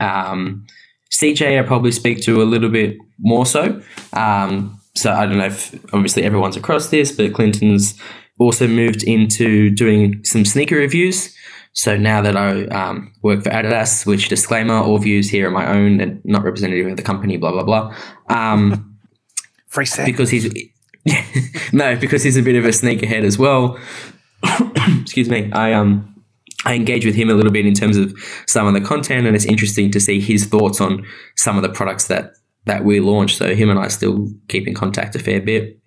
[0.00, 0.66] Um,
[1.10, 3.80] CJ, I probably speak to a little bit more so.
[4.12, 7.98] Um, so I don't know if obviously everyone's across this, but Clinton's
[8.38, 11.34] also moved into doing some sneaker reviews.
[11.72, 15.66] So now that I um, work for Adidas, which disclaimer, all views here are my
[15.66, 17.94] own and not representative of the company, blah blah blah.
[19.74, 20.06] Free set.
[20.06, 20.52] because he's
[21.72, 23.78] no, because he's a bit of a sneakerhead as well.
[25.02, 25.50] Excuse me.
[25.52, 26.10] I um
[26.64, 28.14] I engage with him a little bit in terms of
[28.46, 31.04] some of the content, and it's interesting to see his thoughts on
[31.36, 32.34] some of the products that
[32.66, 33.36] that we launched.
[33.36, 35.78] So him and I still keep in contact a fair bit.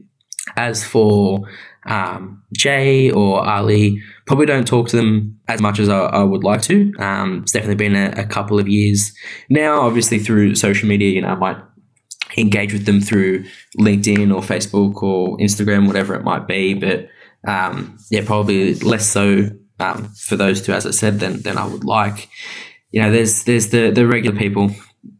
[0.55, 1.41] As for
[1.85, 6.43] um, Jay or Ali, probably don't talk to them as much as I, I would
[6.43, 6.93] like to.
[6.99, 9.13] Um, it's definitely been a, a couple of years
[9.49, 9.81] now.
[9.81, 11.57] Obviously through social media, you know, I might
[12.37, 13.45] engage with them through
[13.79, 16.73] LinkedIn or Facebook or Instagram, whatever it might be.
[16.73, 17.09] But
[17.47, 21.67] um, yeah, probably less so um, for those two, as I said, than, than I
[21.67, 22.29] would like.
[22.91, 24.71] You know, there's there's the the regular people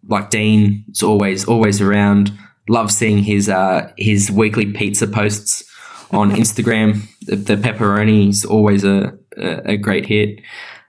[0.07, 0.85] like Dean.
[0.87, 2.31] It's always always around.
[2.69, 5.63] Love seeing his uh, his weekly pizza posts
[6.11, 7.01] on Instagram.
[7.21, 10.39] the, the pepperoni is always a, a, a great hit.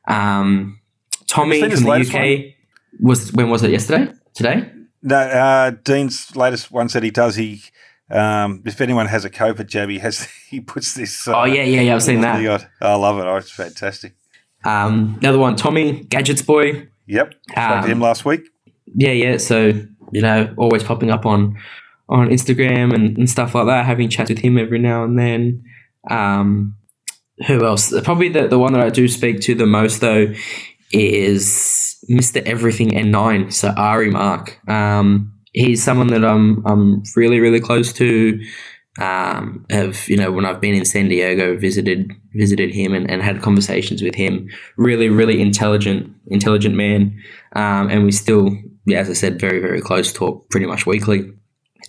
[0.06, 0.80] Um,
[1.26, 2.54] Tommy from the UK one?
[3.00, 4.12] was when was it yesterday?
[4.34, 4.70] Today?
[5.02, 7.37] No, uh, Dean's latest one said he does.
[7.37, 7.62] He,
[8.11, 10.26] um, if anyone has a COVID jab, he has.
[10.48, 11.28] He puts this.
[11.28, 11.94] Uh, Oh yeah, yeah, yeah.
[11.94, 12.42] I've seen that.
[12.42, 13.26] God, I love it.
[13.26, 14.14] Oh, it's fantastic.
[14.64, 16.88] Um, the other one, Tommy, Gadgets Boy.
[17.06, 18.40] Yep, spoke Um, to him last week.
[18.94, 19.37] Yeah, yeah.
[19.37, 19.72] So
[20.11, 21.58] you know, always popping up on
[22.08, 23.84] on Instagram and, and stuff like that.
[23.84, 25.62] Having chats with him every now and then.
[26.11, 26.74] Um,
[27.46, 27.92] who else?
[28.00, 30.32] Probably the the one that I do speak to the most though
[30.92, 33.51] is Mister Everything N nine.
[33.51, 34.59] So Ari Mark.
[34.68, 38.40] Um, he's someone that I'm I'm really really close to.
[39.01, 43.23] Um, have you know when I've been in San Diego, visited visited him and, and
[43.23, 44.49] had conversations with him.
[44.77, 47.16] Really, really intelligent, intelligent man.
[47.55, 48.51] Um, and we still,
[48.87, 50.12] yeah, as I said, very, very close.
[50.12, 51.33] Talk pretty much weekly.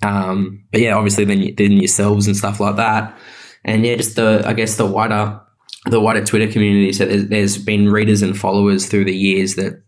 [0.03, 3.17] Um, but yeah, obviously then then yourselves and stuff like that.
[3.65, 5.41] And yeah, just the I guess the wider
[5.85, 6.93] the wider Twitter community.
[6.93, 9.81] So there's, there's been readers and followers through the years that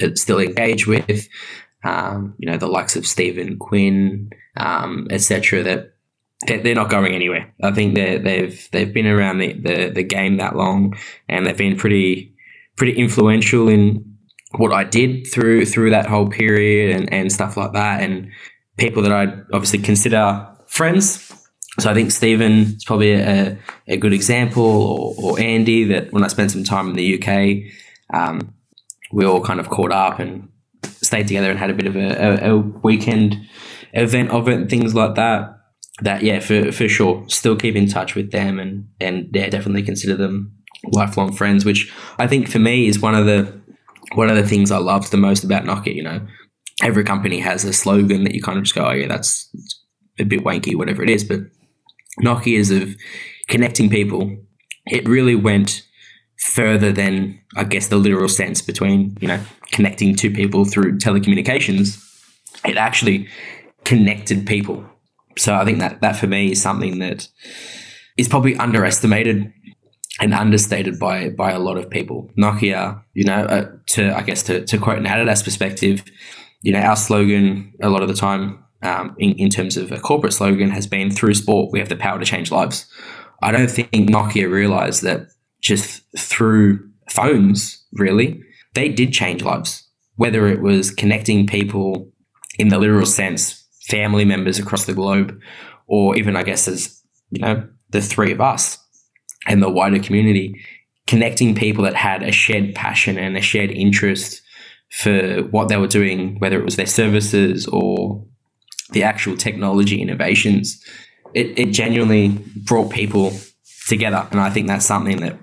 [0.00, 1.28] that still engage with.
[1.82, 5.62] Um, you know, the likes of Stephen Quinn, um, etc.
[5.62, 5.94] That
[6.46, 7.52] they're, not going anywhere.
[7.62, 10.96] I think they they've they've been around the, the the game that long,
[11.28, 12.34] and they've been pretty
[12.76, 14.16] pretty influential in
[14.52, 18.30] what I did through through that whole period and, and stuff like that, and
[18.78, 21.26] people that I'd obviously consider friends.
[21.78, 25.84] So I think Stephen is probably a, a good example, or, or Andy.
[25.84, 27.72] That when I spent some time in the UK,
[28.12, 28.54] um,
[29.12, 30.48] we all kind of caught up and
[30.84, 33.36] stayed together and had a bit of a, a, a weekend
[33.92, 35.56] event of it and things like that.
[36.02, 39.82] That yeah, for for sure, still keep in touch with them and and yeah, definitely
[39.82, 40.52] consider them
[40.92, 41.64] lifelong friends.
[41.64, 43.60] Which I think for me is one of the
[44.14, 45.94] one of the things I loved the most about Nokia.
[45.94, 46.26] You know,
[46.82, 49.54] every company has a slogan that you kind of just go, oh yeah, that's
[50.18, 51.24] a bit wanky, whatever it is.
[51.24, 51.40] But
[52.22, 52.94] Nokia's of
[53.48, 54.38] connecting people,
[54.86, 55.82] it really went
[56.40, 59.40] further than I guess the literal sense between you know
[59.72, 62.02] connecting two people through telecommunications.
[62.64, 63.28] It actually
[63.84, 64.84] connected people.
[65.38, 67.28] So I think that that for me is something that
[68.16, 69.52] is probably underestimated
[70.20, 72.30] and understated by by a lot of people.
[72.38, 76.04] Nokia, you know, uh, to I guess to, to quote an Adidas perspective,
[76.62, 80.00] you know, our slogan a lot of the time, um, in, in terms of a
[80.00, 82.86] corporate slogan, has been through sport we have the power to change lives.
[83.42, 85.28] I don't think Nokia realized that
[85.60, 88.42] just through phones, really,
[88.74, 89.86] they did change lives.
[90.16, 92.10] Whether it was connecting people
[92.58, 95.38] in the literal sense, family members across the globe,
[95.86, 98.78] or even I guess as you know the three of us
[99.46, 100.60] and the wider community,
[101.06, 104.42] connecting people that had a shared passion and a shared interest
[104.90, 108.24] for what they were doing, whether it was their services or
[108.90, 110.84] the actual technology innovations,
[111.34, 112.28] it, it genuinely
[112.64, 113.32] brought people
[113.88, 114.26] together.
[114.30, 115.38] And I think that's something that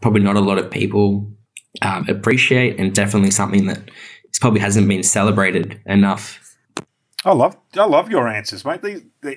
[0.00, 1.30] probably not a lot of people
[1.82, 3.90] um, appreciate, and definitely something that
[4.40, 6.56] probably hasn't been celebrated enough.
[7.24, 8.80] I love I love your answers, mate.
[8.82, 9.36] They, they,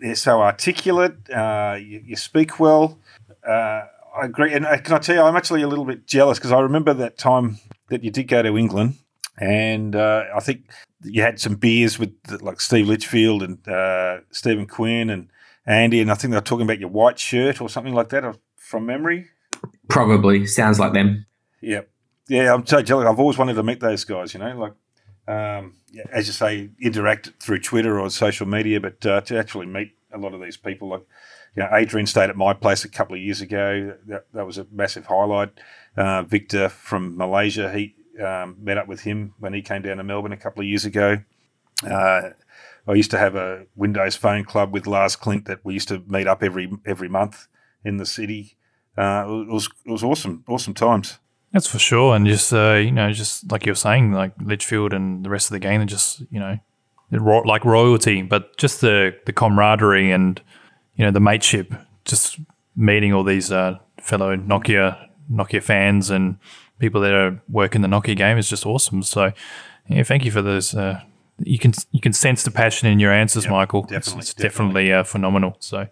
[0.00, 1.28] they're so articulate.
[1.30, 2.98] Uh, you, you, speak well.
[3.46, 3.82] Uh,
[4.16, 4.54] I agree.
[4.54, 6.94] And uh, can I tell you, I'm actually a little bit jealous because I remember
[6.94, 7.58] that time
[7.90, 8.94] that you did go to England,
[9.38, 10.70] and uh, I think
[11.04, 15.28] you had some beers with like Steve Litchfield and uh, Stephen Quinn and
[15.66, 18.24] Andy, and I think they were talking about your white shirt or something like that
[18.24, 19.28] uh, from memory.
[19.88, 21.26] Probably sounds like them.
[21.60, 21.88] Yep.
[22.28, 23.06] Yeah, I'm so jealous.
[23.06, 24.34] I've always wanted to meet those guys.
[24.34, 24.72] You know, like
[25.28, 29.66] um, yeah, as you say, interact through Twitter or social media, but uh, to actually
[29.66, 31.02] meet a lot of these people, like
[31.56, 33.96] you know, Adrian stayed at my place a couple of years ago.
[34.06, 35.50] That, that was a massive highlight.
[35.96, 40.04] Uh, Victor from Malaysia, he um, met up with him when he came down to
[40.04, 41.18] Melbourne a couple of years ago.
[41.88, 42.30] Uh,
[42.86, 46.02] I used to have a Windows Phone Club with Lars Klint that we used to
[46.06, 47.48] meet up every every month
[47.84, 48.56] in the city.
[48.98, 51.18] Uh, it was it was awesome, awesome times.
[51.52, 55.24] That's for sure, and just uh, you know, just like you're saying, like Litchfield and
[55.24, 56.58] the rest of the gang, are just you know,
[57.44, 60.42] like royalty, but just the the camaraderie and
[60.96, 61.72] you know the mateship,
[62.04, 62.40] just
[62.76, 66.38] meeting all these uh, fellow Nokia Nokia fans and
[66.78, 69.02] people that are working the Nokia game is just awesome.
[69.02, 69.32] So,
[69.88, 70.74] yeah, thank you for those.
[70.74, 71.00] Uh,
[71.38, 73.82] you can you can sense the passion in your answers, yep, Michael.
[73.82, 75.56] Definitely, it's, it's definitely, definitely uh, phenomenal.
[75.60, 75.86] So,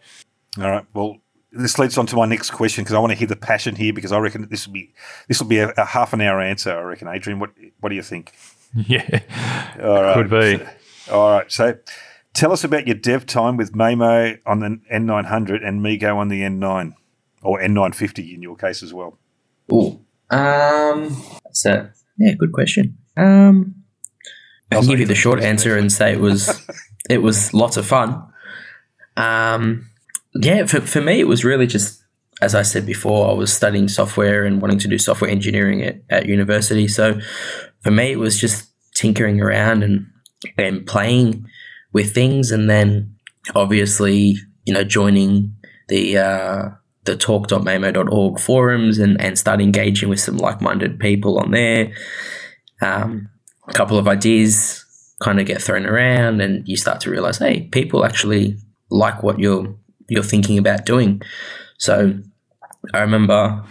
[0.58, 1.18] all right, well,
[1.58, 3.92] this leads on to my next question because I want to hear the passion here
[3.92, 4.92] because I reckon this will be
[5.28, 6.76] this will be a, a, half an hour answer.
[6.76, 7.38] I reckon, Adrian.
[7.38, 8.32] What what do you think?
[8.74, 9.20] Yeah,
[9.82, 10.14] all right.
[10.14, 10.66] Could be.
[11.06, 11.50] So, all right.
[11.50, 11.78] So,
[12.34, 16.42] tell us about your dev time with Maemo on the N900 and MeeGo on the
[16.42, 16.92] N9
[17.42, 19.16] or N950 in your case as well.
[19.72, 21.16] Oh, um,
[21.52, 21.88] so
[22.18, 22.98] yeah, good question.
[23.16, 23.76] Um,
[24.70, 26.68] I can give you the short answer and say it was
[27.08, 28.26] it was lots of fun.
[29.16, 29.88] Um
[30.40, 32.02] yeah, for, for me, it was really just,
[32.40, 36.00] as I said before, I was studying software and wanting to do software engineering at,
[36.10, 36.88] at university.
[36.88, 37.20] So
[37.80, 40.06] for me, it was just tinkering around and,
[40.58, 41.46] and playing
[41.92, 42.50] with things.
[42.50, 43.14] And then
[43.54, 45.54] obviously, you know, joining
[45.88, 46.68] the, uh,
[47.04, 51.92] the talk.maemo.org forums and, and start engaging with some like-minded people on there.
[52.82, 53.28] Um,
[53.68, 54.84] a couple of ideas
[55.20, 58.58] kind of get thrown around and you start to realize, hey, people actually
[58.90, 59.74] like what you're
[60.08, 61.22] you're thinking about doing.
[61.78, 62.18] So
[62.94, 63.64] I remember,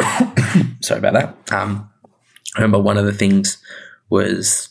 [0.80, 1.52] sorry about that.
[1.52, 1.90] Um,
[2.56, 3.62] I remember one of the things
[4.08, 4.68] was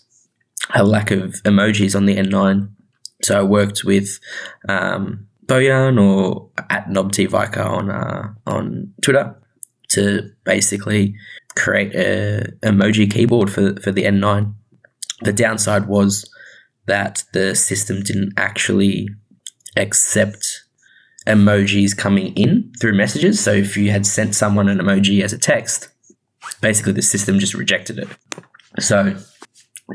[0.76, 2.70] a lack of emojis on the N9.
[3.22, 4.20] So I worked with
[4.68, 9.36] um, Bojan or at NobTViker on uh, on Twitter
[9.90, 11.16] to basically
[11.56, 14.54] create a emoji keyboard for for the N9.
[15.22, 16.30] The downside was
[16.86, 19.10] that the system didn't actually
[19.76, 20.59] accept
[21.30, 23.39] emojis coming in through messages.
[23.39, 25.89] So if you had sent someone an emoji as a text,
[26.62, 28.10] basically the system just rejected it.
[28.80, 29.15] So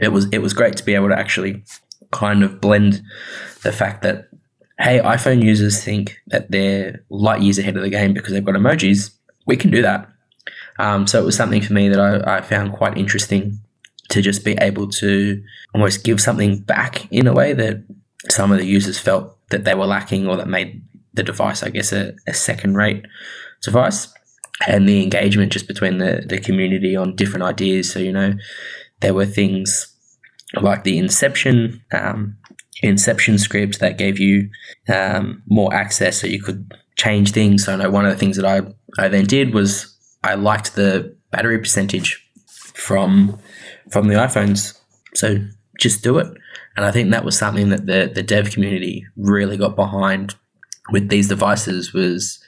[0.01, 1.64] it was it was great to be able to actually
[2.12, 3.03] kind of blend
[3.62, 4.29] the fact that
[4.79, 8.55] hey, iPhone users think that they're light years ahead of the game because they've got
[8.55, 9.14] emojis.
[9.47, 10.09] We can do that.
[10.79, 13.61] Um, so it was something for me that I, I found quite interesting
[14.09, 15.42] to just be able to
[15.73, 17.85] almost give something back in a way that
[18.29, 20.83] some of the users felt that they were lacking or that made
[21.14, 23.05] the device, I guess, a, a second rate
[23.62, 24.12] device.
[24.68, 27.92] And the engagement just between the, the community on different ideas.
[27.92, 28.35] So, you know,
[29.00, 29.92] there were things
[30.61, 32.37] like the Inception um,
[32.83, 34.48] Inception script that gave you
[34.88, 37.64] um, more access so you could change things.
[37.64, 38.62] So, I know one of the things that I,
[39.03, 42.24] I then did was I liked the battery percentage
[42.74, 43.38] from
[43.90, 44.79] from the iPhones.
[45.14, 45.38] So
[45.79, 46.27] just do it.
[46.77, 50.35] And I think that was something that the, the dev community really got behind
[50.90, 52.38] with these devices was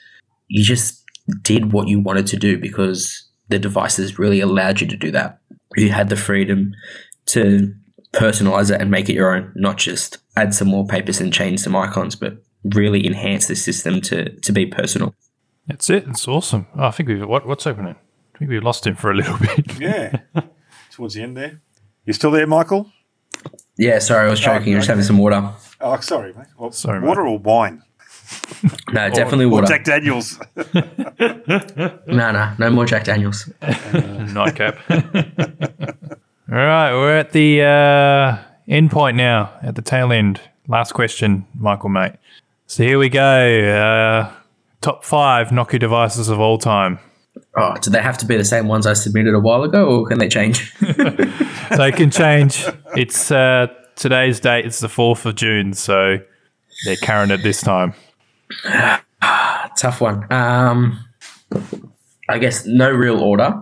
[0.47, 1.03] you just
[1.41, 5.39] did what you wanted to do because the devices really allowed you to do that.
[5.75, 6.73] You had the freedom
[7.27, 7.73] to
[8.13, 11.59] personalize it and make it your own, not just add some more papers and change
[11.59, 15.13] some icons, but really enhance the system to to be personal.
[15.67, 16.05] That's it.
[16.07, 16.67] It's awesome.
[16.77, 17.95] Oh, I think we've what, what's opening.
[18.35, 19.79] I think we lost him for a little bit.
[19.79, 20.19] yeah,
[20.91, 21.61] towards the end there.
[22.05, 22.91] You still there, Michael?
[23.77, 24.59] Yeah, sorry, I was choking.
[24.59, 24.73] Oh, okay.
[24.75, 25.51] Just having some water.
[25.81, 26.47] Oh, sorry, mate.
[26.57, 27.29] Well, sorry, water mate.
[27.31, 27.83] or wine?
[28.93, 29.65] No, definitely or, water.
[29.65, 30.39] Or Jack Daniels.
[32.07, 33.49] no, no, no more Jack Daniels.
[33.61, 34.77] nightcap.
[34.89, 40.39] All right, we're at the uh, end point now, at the tail end.
[40.67, 42.13] Last question, Michael, mate.
[42.65, 43.21] So here we go.
[43.21, 44.31] Uh,
[44.81, 46.99] top five Nokia devices of all time.
[47.57, 50.07] Oh, do they have to be the same ones I submitted a while ago, or
[50.07, 50.73] can they change?
[51.77, 52.65] they can change.
[52.95, 54.65] It's uh, today's date.
[54.65, 56.19] It's the fourth of June, so
[56.85, 57.93] they're current at this time.
[59.77, 60.31] Tough one.
[60.31, 60.99] Um,
[62.29, 63.61] I guess no real order.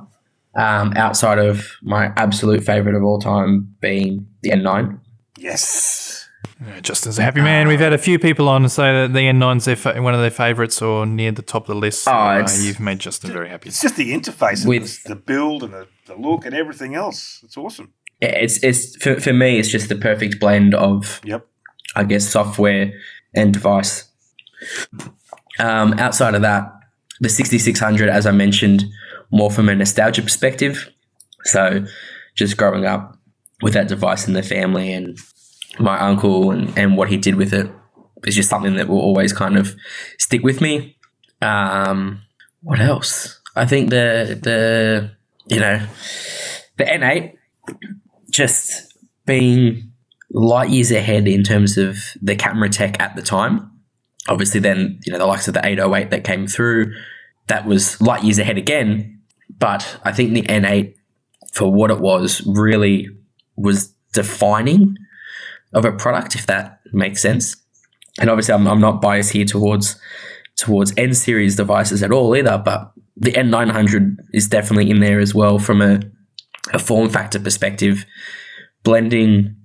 [0.57, 4.99] Um, outside of my absolute favorite of all time being the N9.
[5.37, 6.29] Yes.
[6.65, 7.67] Yeah, Justin's a happy man.
[7.67, 10.31] We've had a few people on say that the N9's their fa- one of their
[10.31, 12.07] favourites or near the top of the list.
[12.07, 13.67] Oh, uh, it's- you've made Justin very happy.
[13.67, 16.95] It's just the interface, and With- the, the build, and the, the look, and everything
[16.95, 17.41] else.
[17.43, 17.91] It's awesome.
[18.21, 19.59] Yeah, It's it's for, for me.
[19.59, 21.45] It's just the perfect blend of Yep.
[21.97, 22.93] I guess software
[23.33, 24.05] and device.
[25.59, 26.71] Um, outside of that,
[27.21, 28.83] the 6600, as I mentioned,
[29.31, 30.89] more from a nostalgia perspective.
[31.45, 31.85] So,
[32.35, 33.17] just growing up
[33.61, 35.17] with that device in the family and
[35.79, 37.71] my uncle and, and what he did with it
[38.25, 39.75] is just something that will always kind of
[40.17, 40.97] stick with me.
[41.41, 42.21] Um,
[42.61, 43.39] what else?
[43.55, 45.11] I think the the
[45.47, 45.85] you know
[46.77, 47.35] the N8
[48.29, 48.93] just
[49.25, 49.91] being
[50.31, 53.71] light years ahead in terms of the camera tech at the time.
[54.27, 56.93] Obviously, then you know the likes of the 808 that came through,
[57.47, 59.21] that was light years ahead again.
[59.57, 60.95] But I think the N8,
[61.53, 63.07] for what it was, really
[63.55, 64.97] was defining
[65.73, 67.55] of a product, if that makes sense.
[68.19, 69.99] And obviously, I'm, I'm not biased here towards
[70.55, 75.33] towards N series devices at all either, but the N900 is definitely in there as
[75.35, 75.99] well from a,
[76.73, 78.05] a form factor perspective,
[78.83, 79.55] blending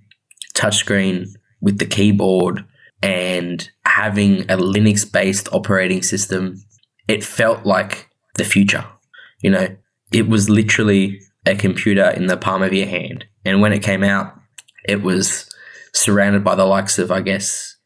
[0.54, 1.26] touchscreen
[1.60, 2.64] with the keyboard
[3.02, 6.62] and having a Linux based operating system,
[7.08, 8.84] it felt like the future.
[9.42, 9.76] You know,
[10.12, 13.24] it was literally a computer in the palm of your hand.
[13.44, 14.34] And when it came out,
[14.86, 15.48] it was
[15.92, 17.76] surrounded by the likes of, I guess,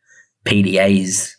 [0.45, 1.33] PDAs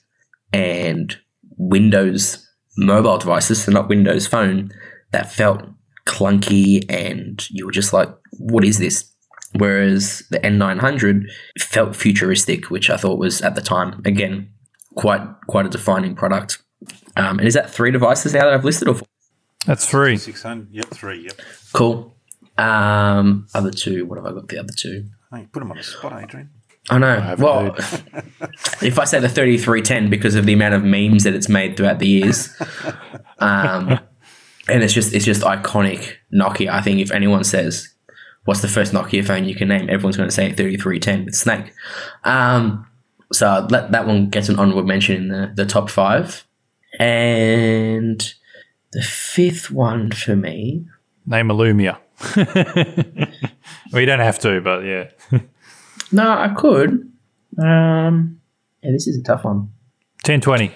[0.51, 1.15] and
[1.57, 2.41] Windows
[2.77, 4.71] mobile devices, so not Windows Phone,
[5.11, 5.63] that felt
[6.07, 9.11] clunky and you were just like, what is this?
[9.53, 11.23] Whereas the N900
[11.59, 14.49] felt futuristic, which I thought was at the time, again,
[14.95, 16.59] quite quite a defining product.
[17.15, 19.07] Um, and is that three devices now that I've listed or four?
[19.65, 20.17] That's three.
[20.17, 20.69] 600.
[20.71, 21.23] Yep, three.
[21.23, 21.41] Yep.
[21.73, 22.15] Cool.
[22.57, 25.05] Um, other two, what have I got the other two?
[25.33, 26.49] Hey, put them on the spot, Adrian.
[26.89, 27.19] I know.
[27.19, 27.75] haven't well,
[28.81, 31.97] if I say the 3310 because of the amount of memes that it's made throughout
[31.99, 32.49] the years,
[33.39, 33.99] um,
[34.69, 36.69] and it's just it's just iconic Nokia.
[36.69, 37.91] I think if anyone says
[38.45, 41.73] what's the first Nokia phone you can name, everyone's going to say 3310 with Snake.
[42.23, 42.87] Um,
[43.31, 46.45] so that that one gets an honorable mention in the the top five,
[46.99, 48.33] and
[48.91, 50.85] the fifth one for me.
[51.25, 51.97] Name a Lumia.
[53.91, 55.09] well, you don't have to, but yeah.
[56.11, 57.11] No, I could.
[57.57, 58.39] Um,
[58.81, 59.71] yeah, this is a tough one.
[60.23, 60.71] 1020.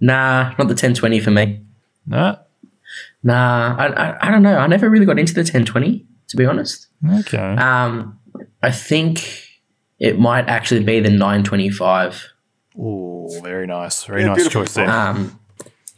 [0.00, 1.64] Nah, not the 1020 for me.
[2.06, 2.38] No?
[3.22, 4.56] Nah, I, I, I don't know.
[4.56, 6.86] I never really got into the 1020, to be honest.
[7.20, 7.36] Okay.
[7.56, 8.18] Um,
[8.62, 9.47] I think
[9.98, 12.28] it might actually be the 925.
[12.78, 14.04] Oh, very nice.
[14.04, 14.88] Very Yeah, nice beautiful choice there.
[14.90, 15.38] Um,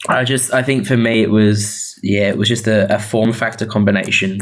[0.08, 3.32] I just, I think for me, it was, yeah, it was just a, a form
[3.32, 4.40] factor combination.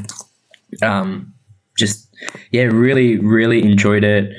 [0.82, 1.34] Um,
[1.76, 2.08] just,
[2.52, 4.32] yeah, really, really enjoyed it.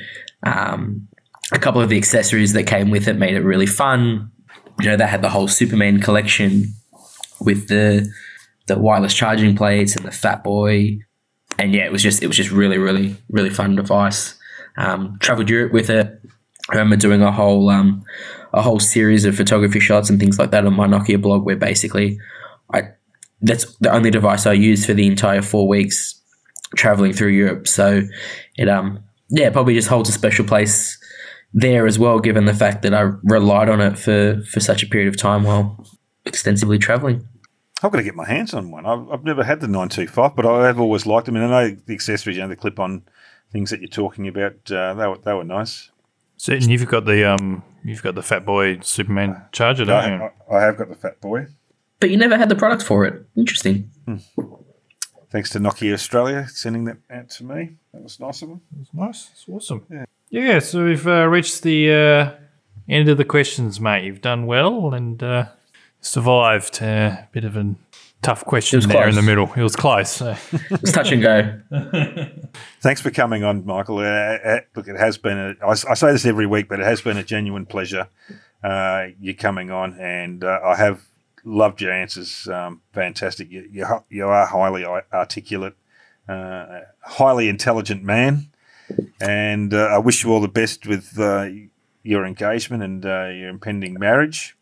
[0.44, 1.08] Um,
[1.52, 4.30] a couple of the accessories that came with it made it really fun.
[4.80, 6.66] You know, they had the whole Superman collection
[7.40, 8.08] with the
[8.66, 10.98] the wireless charging plates and the Fat Boy,
[11.58, 14.38] and yeah, it was just it was just really, really, really fun device.
[14.76, 16.20] Um, traveled Europe with it.
[16.70, 18.04] I remember doing a whole um,
[18.52, 21.56] a whole series of photography shots and things like that on my Nokia blog, where
[21.56, 22.18] basically
[22.72, 22.90] I
[23.42, 26.20] that's the only device I used for the entire four weeks
[26.76, 27.66] traveling through Europe.
[27.66, 28.02] So
[28.56, 30.98] it um yeah probably just holds a special place
[31.52, 34.86] there as well, given the fact that I relied on it for for such a
[34.86, 35.84] period of time while
[36.24, 37.26] extensively traveling.
[37.82, 38.84] I've got to get my hands on one.
[38.84, 41.36] I've, I've never had the 925, but I have always liked them.
[41.36, 43.02] And I know the accessories, you know, the clip on
[43.50, 45.90] things that you're talking about, uh, they, were, they were nice.
[46.36, 50.30] So, and you've got the um, you've got the Fat Boy Superman charger, don't you?
[50.50, 51.46] I, I have got the Fat Boy.
[51.98, 53.26] But you never had the product for it.
[53.36, 53.90] Interesting.
[55.30, 57.76] Thanks to Nokia Australia sending that out to me.
[57.92, 58.62] That was nice of them.
[58.80, 59.28] It's nice.
[59.32, 59.84] It's awesome.
[59.90, 60.04] Yeah.
[60.30, 60.58] Yeah.
[60.60, 62.34] so we've uh, reached the uh,
[62.88, 64.04] end of the questions, mate.
[64.04, 65.44] You've done well and uh,
[66.00, 67.74] survived a bit of a
[68.22, 69.52] tough question was there in the middle.
[69.54, 70.10] It was close.
[70.20, 70.36] So.
[70.70, 71.60] It's touch and go.
[72.80, 73.98] Thanks for coming on, Michael.
[73.98, 76.86] Uh, uh, look, it has been, a, I, I say this every week, but it
[76.86, 78.08] has been a genuine pleasure
[78.62, 79.98] uh, you coming on.
[79.98, 81.02] And uh, I have
[81.44, 82.48] loved your answers.
[82.48, 83.50] Um, fantastic.
[83.50, 85.74] You, you, hu- you are highly articulate,
[86.28, 88.50] uh, highly intelligent man.
[89.20, 91.48] And uh, I wish you all the best with uh,
[92.02, 94.56] your engagement and uh, your impending marriage.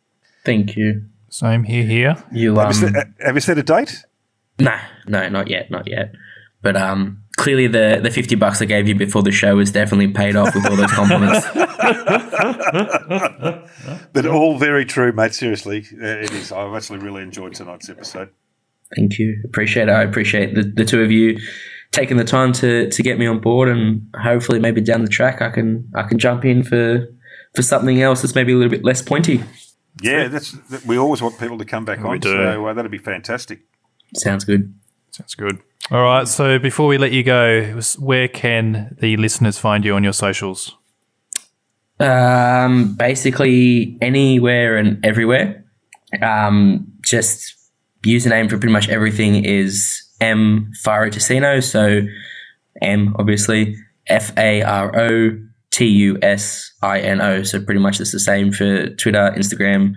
[0.44, 1.06] Thank you.
[1.30, 2.24] Same here, here.
[2.32, 4.04] You um, Have, you set, have you set a date?
[4.58, 6.12] Nah, no, not yet, not yet.
[6.62, 10.08] But um, clearly the the fifty bucks I gave you before the show was definitely
[10.08, 11.46] paid off with all those compliments.
[14.12, 15.34] But all very true, mate.
[15.34, 16.50] Seriously, uh, it is.
[16.50, 18.30] I've actually really enjoyed tonight's episode.
[18.96, 19.40] Thank you.
[19.44, 19.92] Appreciate it.
[19.92, 21.38] I appreciate the, the two of you
[21.92, 25.40] taking the time to to get me on board and hopefully maybe down the track
[25.40, 27.06] I can I can jump in for
[27.54, 29.42] for something else that's maybe a little bit less pointy.
[30.02, 32.18] Yeah, that's that- we always want people to come back on.
[32.20, 32.30] do.
[32.30, 33.60] So uh, that'd be fantastic.
[34.14, 34.74] Sounds good.
[35.10, 35.58] Sounds good.
[35.90, 36.26] All right.
[36.28, 40.76] So before we let you go, where can the listeners find you on your socials?
[42.00, 45.64] Um, basically anywhere and everywhere.
[46.22, 47.54] Um, just
[48.06, 51.62] username for pretty much everything is M Faro Tusino.
[51.62, 52.02] So
[52.80, 53.76] M obviously
[54.06, 55.38] F A R O
[55.70, 57.42] T U S I N O.
[57.42, 59.94] So pretty much it's the same for Twitter, Instagram,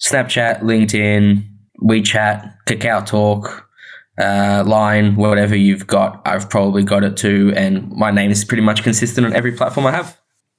[0.00, 1.44] Snapchat, LinkedIn,
[1.82, 3.68] WeChat, Kakao Talk,
[4.18, 6.22] uh, Line, whatever you've got.
[6.24, 9.86] I've probably got it too, and my name is pretty much consistent on every platform
[9.86, 10.18] I have.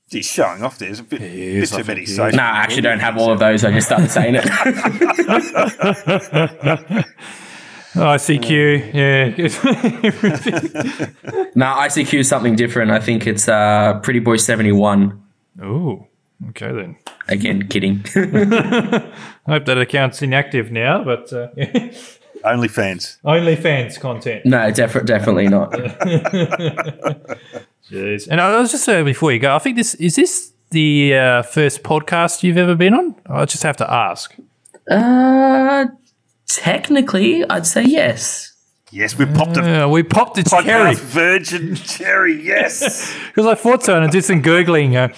[0.10, 0.78] He's showing off.
[0.78, 3.18] There's a bit, bit is, I too many think he No, I actually don't have
[3.18, 3.64] all of those.
[3.64, 7.06] I just started saying it.
[7.94, 8.94] ICQ.
[8.94, 9.28] Yeah.
[11.56, 12.92] no, ICQ is something different.
[12.92, 15.22] I think it's uh, Pretty Boy seventy one.
[15.62, 16.08] Oh,
[16.50, 16.98] Okay then.
[17.28, 18.04] Again, kidding.
[18.16, 19.12] I
[19.46, 21.50] hope that account's inactive now, but uh,
[22.44, 23.18] OnlyFans.
[23.24, 24.46] only fans content.
[24.46, 25.72] no, def- definitely not.
[27.92, 28.28] Jeez.
[28.30, 31.42] And I was just saying before you go, I think this is this the uh,
[31.44, 33.16] first podcast you've ever been on.
[33.28, 34.36] I just have to ask.
[34.90, 35.86] Uh,
[36.56, 38.54] technically, I'd say yes.
[38.92, 42.42] Yes, we popped a Uh, we popped a cherry podcast virgin cherry.
[42.44, 43.16] Yes.
[43.28, 44.96] because I thought so, and I did some googling.
[44.96, 45.14] Uh,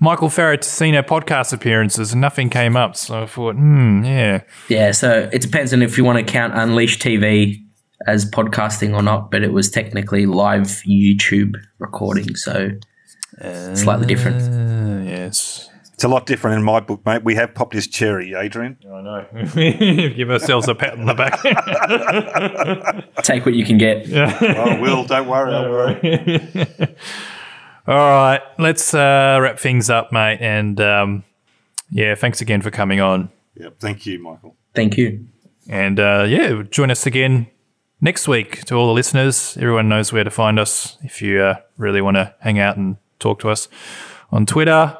[0.00, 2.96] Michael Farrow Casino podcast appearances, and nothing came up.
[2.96, 4.42] So I thought, hmm, yeah.
[4.68, 7.62] Yeah, so it depends on if you want to count Unleashed TV
[8.06, 12.70] as podcasting or not, but it was technically live YouTube recording, so
[13.74, 14.42] slightly different.
[14.42, 15.70] Uh, yes.
[15.94, 17.22] It's a lot different in my book, mate.
[17.22, 18.76] We have popped his cherry, Adrian.
[18.84, 19.26] I know.
[20.16, 21.40] Give ourselves a pat on the back.
[23.22, 24.12] Take what you can get.
[24.12, 25.54] oh, Will, don't worry.
[25.54, 26.86] I will.
[27.86, 30.38] All right, let's uh, wrap things up, mate.
[30.40, 31.22] And um,
[31.90, 33.30] yeah, thanks again for coming on.
[33.54, 33.78] Yep.
[33.78, 34.56] Thank you, Michael.
[34.74, 35.28] Thank you.
[35.68, 37.46] And uh, yeah, join us again
[38.00, 39.56] next week to all the listeners.
[39.58, 42.96] Everyone knows where to find us if you uh, really want to hang out and
[43.20, 43.68] talk to us
[44.32, 44.98] on Twitter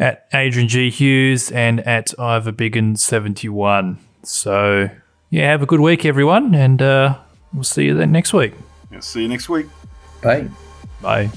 [0.00, 3.98] at Adrian G Hughes and at Ivor Biggin71.
[4.24, 4.90] So
[5.28, 7.18] yeah, have a good week, everyone, and uh,
[7.52, 8.54] we'll see you then next week.
[8.90, 9.66] Yeah, see you next week.
[10.22, 10.48] Bye.
[11.00, 11.30] Bye.